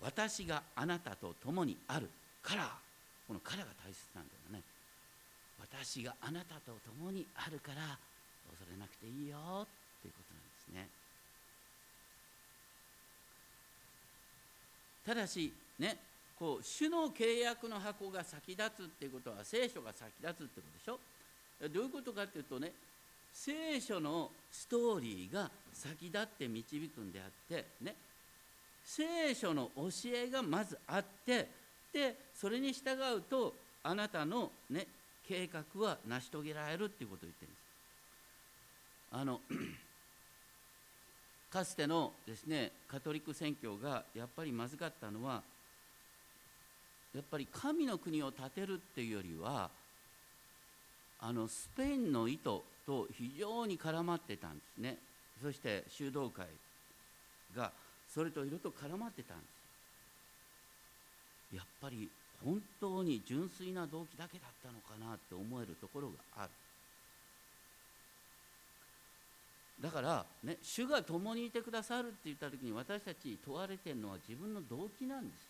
[0.00, 2.10] 私があなたと共にある
[2.42, 2.78] から」
[3.28, 4.62] この「から」が大切なんだよね。
[5.60, 7.98] 私があなたと共にあるから
[8.50, 9.66] 恐れなくていいよ
[10.02, 10.88] ということなんですね。
[15.04, 15.98] ただしね
[16.36, 20.98] こう主の契約の箱が先立つっていうことは聖書が先立つってことでしょ。
[21.60, 22.72] どういうことかっていうとね
[23.32, 27.94] 聖書のストーリーが先立って導くんであってね
[28.84, 31.48] 聖書の教えがまずあって
[31.92, 34.86] でそれに従うとあなたのね
[35.26, 37.62] 計画は成し遂げられるっていうことを言ってるんです。
[39.12, 39.40] あの
[41.50, 45.42] かつてのですねカトリック宣教がやっぱりまずかったのは
[47.14, 49.70] やっぱり神の国を建てるっていうよりは
[51.24, 52.42] あのスペインの意図
[52.84, 54.98] と非常に絡まってたんですね。
[55.40, 56.46] そして修道会
[57.56, 57.70] が
[58.12, 59.44] それと色と絡まってたんで
[61.52, 61.56] す。
[61.56, 62.10] やっぱり
[62.44, 66.50] 本当に純粋な動機だけだったのかなって思えるところがある。
[69.80, 75.46] だからね主が共にいてくださるって言った時に私たち問われてるのは自分の動機なんです。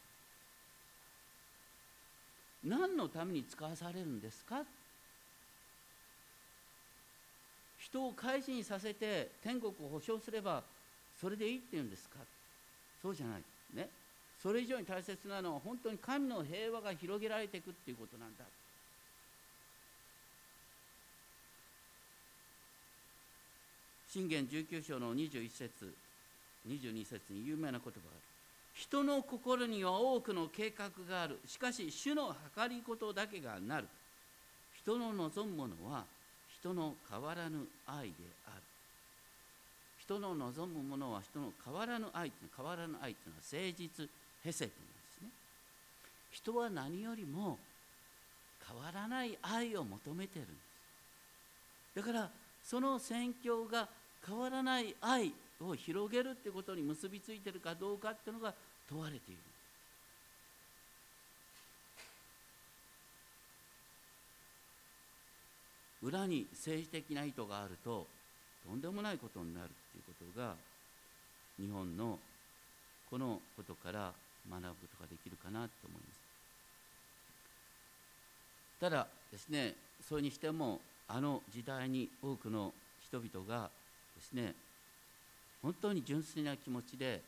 [2.64, 4.62] 何のために使わされるんですか
[7.93, 10.62] 人を改心させて天国を保証すれば
[11.20, 12.16] それでいいって言うんですか？
[13.03, 13.43] そうじゃない。
[13.74, 13.88] ね。
[14.43, 18.45] それ以上に大切なのは本当に神の平和が広げられていくっていうことなんだ。
[24.09, 25.95] 信玄19章の21節
[26.68, 28.20] 22節に有名な言葉がある。
[28.74, 31.38] 人の心には多くの計画がある。
[31.47, 33.86] しかし主の計りことだけがなる。
[34.82, 36.05] 人の望むものは
[36.63, 38.15] 人の変わらぬ愛で
[38.47, 38.63] ある。
[39.99, 44.09] 人の望むものは人の変わらぬ愛変わらぬ愛というのは誠実
[44.45, 45.29] ヘセというんですね。
[46.31, 47.59] 人は何よりも
[48.69, 50.53] 変わらない愛を求めてるんで
[51.95, 51.97] す。
[51.97, 52.31] だから
[52.63, 53.89] その宣教が
[54.25, 58.55] 変わらない愛を広げるってことに結びついてるかどうかっていうのが
[58.89, 59.41] 問われている。
[66.03, 68.07] 裏に政治的な意図があると
[68.68, 70.55] とんでもないことになるっていうことが
[71.61, 72.18] 日本の
[73.11, 74.12] このことから
[74.50, 76.20] 学ぶことができるかなと思います。
[78.80, 79.74] ただですね
[80.09, 82.72] それにしてもあの時代に多くの
[83.07, 83.70] 人々が
[84.16, 84.55] ですね
[85.62, 87.20] 本当に純粋な気持ちで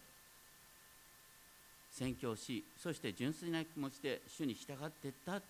[1.93, 5.41] 宣教しそして純粋な気持ちで主に従っていった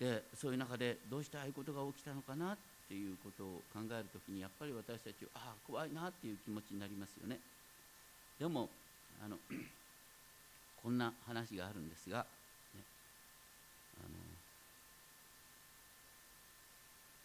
[0.00, 2.56] でそういう中でどうしてああいうことが起きたのかなっ
[2.88, 7.38] ていうことを考えるときにやっぱり私たちはああ怖いなっていう気持ちになりますよね。
[8.38, 8.68] でも
[9.22, 9.36] あの
[10.82, 12.18] こんな話があるんですが、
[12.74, 12.82] ね、
[14.00, 14.14] あの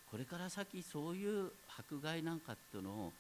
[0.10, 3.14] これから先そういう迫害なんかっていうのを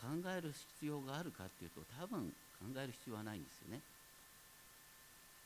[0.00, 3.80] 考える必要があるかっていうと多分考える必要はないんですよね。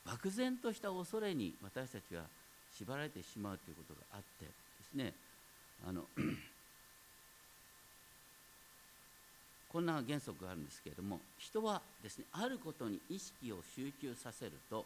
[0.07, 2.23] 漠然とした恐れに私たちは
[2.77, 4.53] 縛られてしまうということがあってで
[4.91, 5.13] すね
[5.87, 6.05] あの
[9.73, 14.85] こんな原則があるんですけれども人はですねあることに意識を集中させると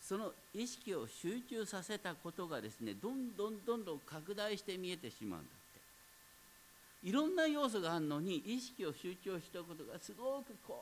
[0.00, 7.08] その意識を集中させたことがですねどんどんどんどん拡大して見えてしまうんだって。
[7.08, 10.78] いろんな要素があるのに意識を集中したことがすごく怖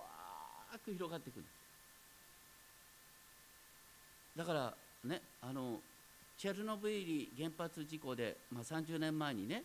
[0.84, 1.44] く広がってくる。
[4.36, 5.80] だからねあの
[6.38, 9.62] チェルノブイリ原発事故で、まあ、30年前にね、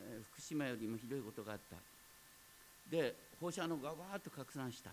[0.00, 1.76] えー、福島よりもひどいことがあった。
[2.90, 4.90] で放射能がわーっと拡散した。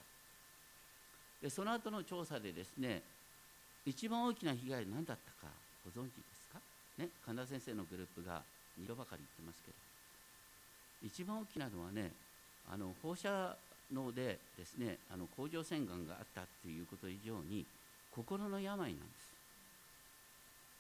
[1.42, 3.02] でその後の調査でですね
[3.86, 5.52] 一番大きな被害何だったか
[5.86, 6.60] ご存知ですか？
[6.98, 8.42] ね神田先生のグループが
[8.82, 9.78] 2度ばかり言ってますけど。
[11.04, 12.12] 一番大きなのはね
[12.72, 13.56] あの放射
[13.94, 17.66] 能でですねあの甲状腺がんがあったっていうこと以上に
[18.12, 19.25] 心の病なんです。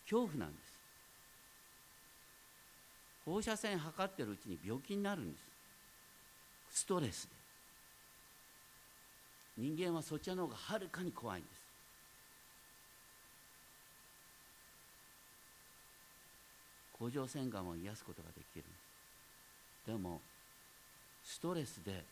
[0.10, 0.74] 恐怖なんです。
[3.26, 6.80] 放射線測ってるうちに病気になるんです。
[6.82, 7.36] ストレスで。
[9.58, 11.66] 人間はそちらの方がはるかに怖いんです。
[16.98, 18.64] 甲状腺がんを癒すことができる
[19.86, 20.22] でも
[21.24, 22.04] ストレスで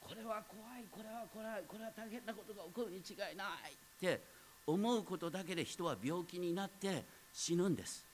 [0.00, 4.22] これは怖いこれは怖いこれは大変なことが起こるに違いないって
[4.66, 8.04] 思うことだけで人は病気になって死ぬんです。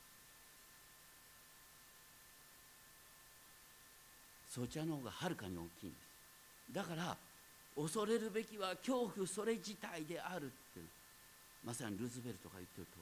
[4.48, 6.06] そちらの方がはるかに大きいんです。
[6.72, 7.16] だから
[7.76, 10.80] 恐れるべきは恐怖それ自体であるって
[11.62, 12.98] まさにルーズベルトが言ってる通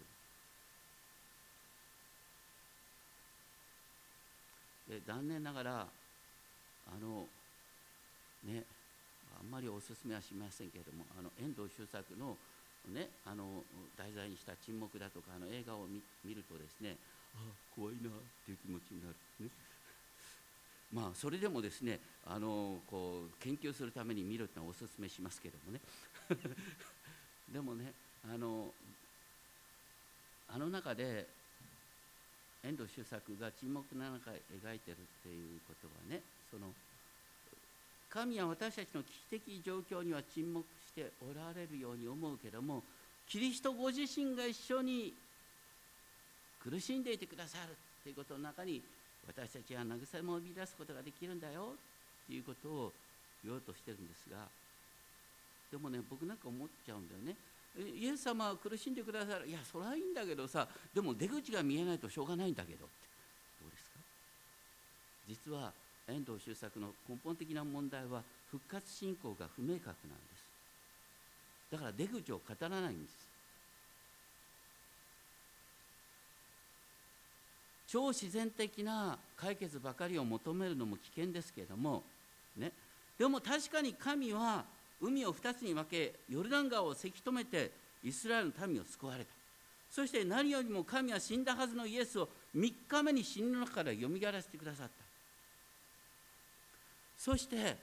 [4.89, 4.95] り。
[4.95, 5.87] で残念ながら
[6.87, 7.27] あの
[8.45, 8.65] ね
[9.41, 12.37] あんまりおすすめはしませんけれどもあの遠藤周作の
[12.93, 13.65] ね、あの
[13.97, 16.97] 題材にした「沈黙」だとかあの映画を見るとですね
[17.35, 18.13] ああ怖いなっ
[18.45, 19.51] ていう気持ちになる、ね、
[20.93, 25.81] まあそれでもですねあのこう研究するために見るってのはおすすめしますけどもね。
[27.53, 27.93] でもね
[28.25, 28.75] あの
[30.49, 31.27] あの中で
[32.63, 36.73] 遠藤周作が沈黙の中描いてるっていうことはねその
[38.09, 40.65] 神は私たちの危機的状況には沈黙
[40.95, 42.83] ておられるように思うけども
[43.29, 45.13] キリストご自身が一緒に
[46.63, 48.81] 苦しんでいてくださるということの中に
[49.27, 51.73] 私たちは慰めを生み出すことができるんだよ
[52.27, 52.93] ということを
[53.45, 54.39] 言おうとしてるんですが
[55.71, 57.37] でもね僕なんか思っちゃうんだよね。
[57.75, 59.49] イエス様は苦しんでくださる。
[59.49, 62.95] いやそれはいいんだけどさでも出口が見えないとしょうがないんだけどって。
[63.61, 63.99] どうですか？
[65.27, 65.73] 実は
[66.07, 69.97] 遠藤周作の根本的な問題は復活信仰が不明確なんで
[70.34, 70.34] す。
[71.75, 73.15] だから出口を語らないんです。
[77.89, 82.05] 超自然的な解決ばかりを求めるのも危険ですけれども、
[82.57, 82.71] ね、
[83.19, 84.65] でも確かに神は
[85.01, 87.73] 海を2つに分けヨルダン川をせき止めて
[88.05, 89.31] イスラエルの民を救われた。
[89.91, 94.93] そして何よりも神は死んだはずのイエスを3日目に死の中からよみがらせてくださった。
[97.19, 97.77] そして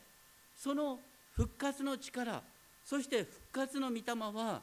[0.56, 0.98] その
[1.36, 2.42] 復活の力
[2.86, 4.62] そして復活の御霊は、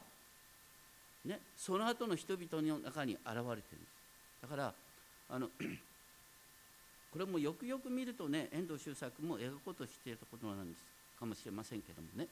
[1.25, 3.51] ね、その後の人々の中に現れてる。
[3.51, 3.99] んです
[4.41, 4.73] だから
[5.29, 5.47] あの
[7.11, 10.85] これもよくよく見るとね遠藤周作も描こうとしていることなんです。
[11.19, 12.27] かもしれませんけどもね。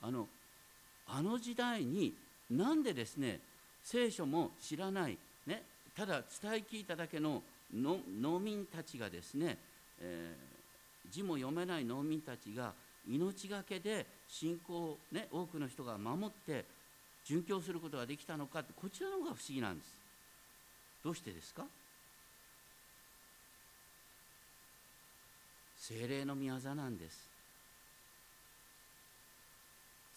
[0.00, 0.26] あの
[1.06, 2.14] あの時代に
[2.50, 3.40] なんでですね
[3.82, 5.62] 聖書も知らない、ね、
[5.96, 9.58] ただ伝え聞いただけの農民たちがですね、
[10.00, 12.72] えー、字も読めない農民たちが
[13.08, 14.06] 命がけで
[14.36, 16.64] 信仰を、ね、多くの人が守って
[17.24, 19.94] 殉教することができたのかってこちらの方が不思議なんです。
[21.04, 21.64] どうしてですか？
[25.78, 27.28] 精霊の御業なんです。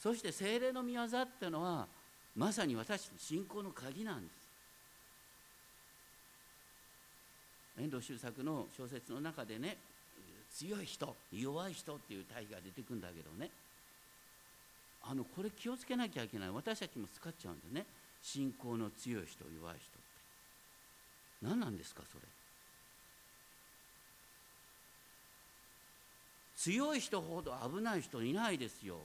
[0.01, 1.07] そして精霊の御業っ
[1.39, 1.85] ていうのは
[2.35, 4.37] まさに私の信仰の鍵なんです。
[7.79, 9.77] 遠藤周作の小説の中でね
[10.51, 13.51] 強い人弱い人っていう対比が出てくるんだけどね。
[15.09, 16.49] あのこれ気をつけなきゃいけない。
[16.49, 17.85] 私たちも使っちゃうんだね。
[18.21, 20.07] 信仰の強い人弱い人って。
[21.43, 22.23] 何なんですかそれ。
[26.57, 28.97] 強い人ほど危ない人いないですよ。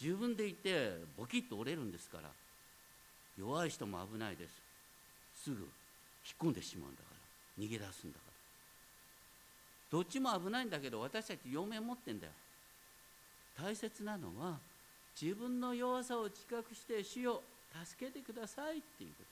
[0.00, 2.30] 自分でいてボキッと折れるんですから。
[3.38, 4.50] 弱い人も危ないです。
[5.44, 5.68] すぐ引っ
[6.48, 7.08] 込んでしまうんだか
[7.58, 7.64] ら。
[7.64, 8.30] 逃げ出すんだから。
[9.90, 12.32] どっちも危ないんだけど私たち両面持ってんだよ。
[13.58, 14.58] 大切なのは
[15.20, 17.42] 自分の弱さを自覚して主よ
[17.86, 19.30] 助けてくださいっていうこと。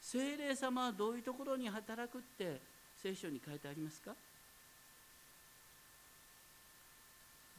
[0.00, 2.60] 精霊様はどういうところに働くって
[3.02, 4.12] 聖書に書いてありますか？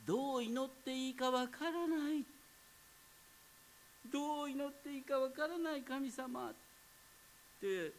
[0.06, 2.24] どう祈っていいかわからない。
[4.14, 6.53] どう祈っていいかわからない神様っ
[7.60, 7.91] て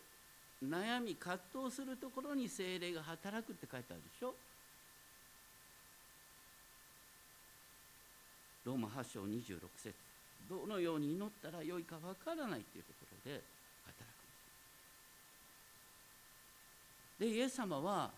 [0.64, 4.32] 悩み葛藤するところに精霊が働くって書いてあるでしょ？
[8.66, 9.94] ローマ8章26節。
[10.50, 13.40] どのように祈ったらよいかわからないっていうところで
[13.86, 14.10] 働く
[17.20, 17.34] んです。
[17.34, 18.10] でイエス様は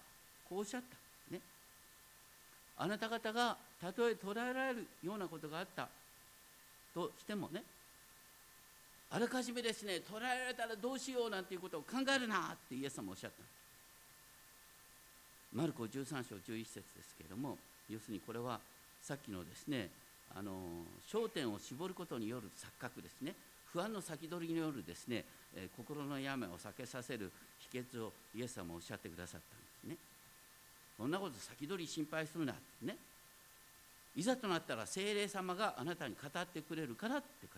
[0.49, 1.35] こうおっしゃった。
[1.35, 1.41] ね。
[2.79, 5.87] あなた方がたとえ捉えられるようなことがあった。
[6.95, 7.63] としてもね。
[9.11, 10.01] あらかじめですね。
[10.11, 13.45] 捉えられたらどうしようなんていうことを考えるなってイエス様おっしゃった。
[15.55, 17.57] マルコ13章11節ですけれども
[17.89, 18.61] 要するにこれは
[19.03, 19.89] さっきのですね
[20.35, 23.35] あの焦点を絞ることによる錯覚ですね。
[23.73, 25.25] 不安の先取りによるですね、
[25.55, 27.31] え、心の病を避けさせる
[27.71, 29.97] 秘訣をイエス様おっしゃってくださったんですね。
[30.97, 32.97] そんなこと先取り心配するなってね。
[34.17, 37.57] いざとなったら精霊様があなたに語ってくれるからって書いて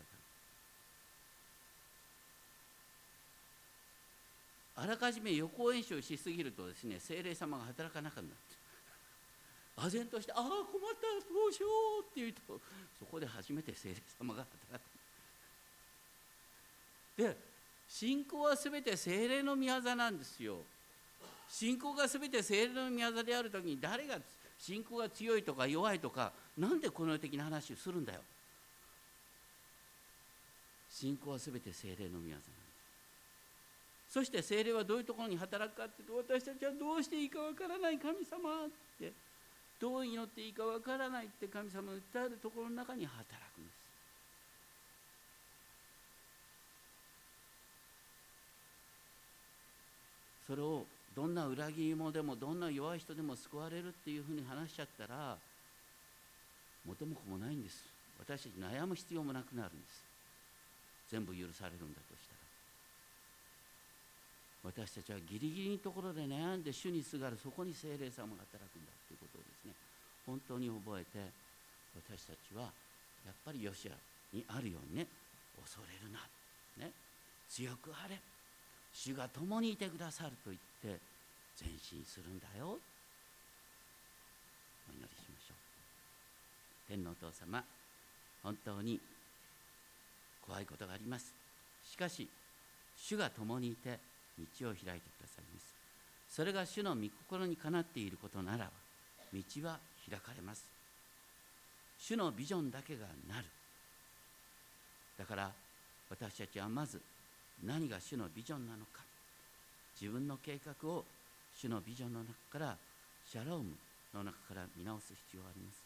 [4.76, 4.84] ある。
[4.84, 8.59] あらかじめ予行演習しすぎるとですね精霊様が働かなくなって。
[9.80, 11.68] 唖然として「ああ困ったどうしよ
[12.00, 12.60] う」って言うと
[12.98, 14.90] そこで初めて精霊様が働く
[17.16, 17.36] で
[17.88, 20.58] 信仰は全て精霊の御業なんですよ。
[21.48, 24.20] 信仰が全て精霊の御業である時に誰が
[24.58, 28.20] 信仰が強いとか弱いとかなんでこの世的な話をするんだよ。
[30.88, 32.50] 信仰は全て精霊の御業なんです。
[34.10, 38.68] そして精霊はどういうところに働くかっていうと私たちはどうしていいかわからない神様っ
[38.98, 39.12] て
[39.80, 43.80] どう祈っていいかわからないって神様が訴えるところの中に働くんです。
[50.46, 50.84] それを
[51.16, 55.38] どんな裏切り者でもどんな弱い人でも救われるっていうふうに話しちゃったら
[56.84, 57.84] 元も子もないんです。
[58.18, 60.04] 私たち悩む必要もなくなるんです。
[61.08, 62.40] 全部許されるんだとしたら。
[64.62, 67.38] 私たちはギリギリのところで悩んで主にすがる。
[67.38, 69.49] そこに精霊様が働くんだということを
[70.30, 71.18] 本当に覚えて
[72.06, 72.62] 私たちは
[73.26, 75.06] やっぱりヨシアにあるようにね
[75.58, 76.22] 恐れるな、
[76.86, 76.92] ね、
[77.50, 78.14] 強くあれ
[78.94, 81.00] 主が共にいてくださると言って
[81.60, 82.78] 前進するんだよ。
[84.88, 86.92] お祈りしましょう。
[86.92, 87.62] 天のお父様
[88.42, 88.98] 本当に
[90.46, 91.34] 怖いことがあります。
[91.84, 92.28] しかし
[92.96, 93.98] 主が共にいて
[94.38, 95.74] 道を開いてくださいます。
[96.30, 98.70] それが主の御心にかなっていることならば
[99.32, 99.78] 道は
[100.10, 100.64] 開かれます。
[101.98, 103.44] 主のビジョンだけがなる。
[105.18, 105.50] だから
[106.10, 107.00] 私たちはまず
[107.64, 109.02] 何が主のビジョンなのか。
[110.00, 111.04] 自分の計画を
[111.54, 112.76] 主のビジョンの中から
[113.30, 113.76] シャローム
[114.14, 115.78] の中から見直す必要があります。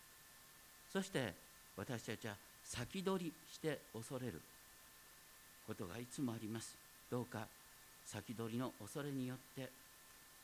[0.93, 1.35] そして
[1.77, 4.41] 私たちは先取りして恐れる。
[5.67, 6.77] ことがいつもあります。
[7.11, 7.47] どうか
[8.07, 9.69] 先取りの恐れによって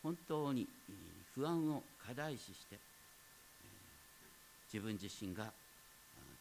[0.02, 0.66] 本当に
[1.34, 2.76] 不安を過大視して
[4.72, 5.50] 自分自身が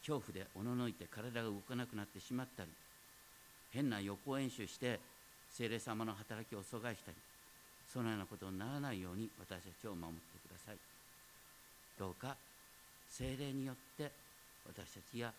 [0.06, 2.70] 恐怖でおののいて体が動かなくなってしまったり
[3.74, 5.00] 変な予行演習して
[5.52, 7.18] 精霊様の働きを阻害したり
[7.92, 10.78] そのようなことにならないように私たちを守ってください。
[11.98, 12.38] どうか
[13.10, 14.12] 精霊によって
[14.70, 15.34] 私たちが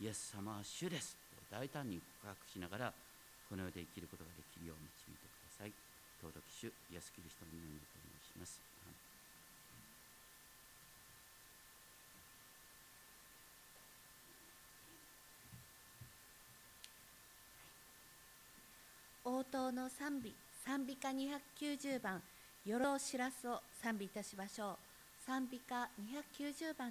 [0.00, 1.16] イエス様は主です
[1.50, 2.92] と大胆に告白しながら
[3.50, 5.72] この世で生きることができるよう導いてください。
[6.22, 8.71] 尊き主イエス・キリストの皆にお願いします。
[19.34, 22.22] 応答の賛美賛美歌290番
[22.66, 24.78] 「よろしらす」を賛美いたしましょう。
[25.24, 26.76] 賛美歌290番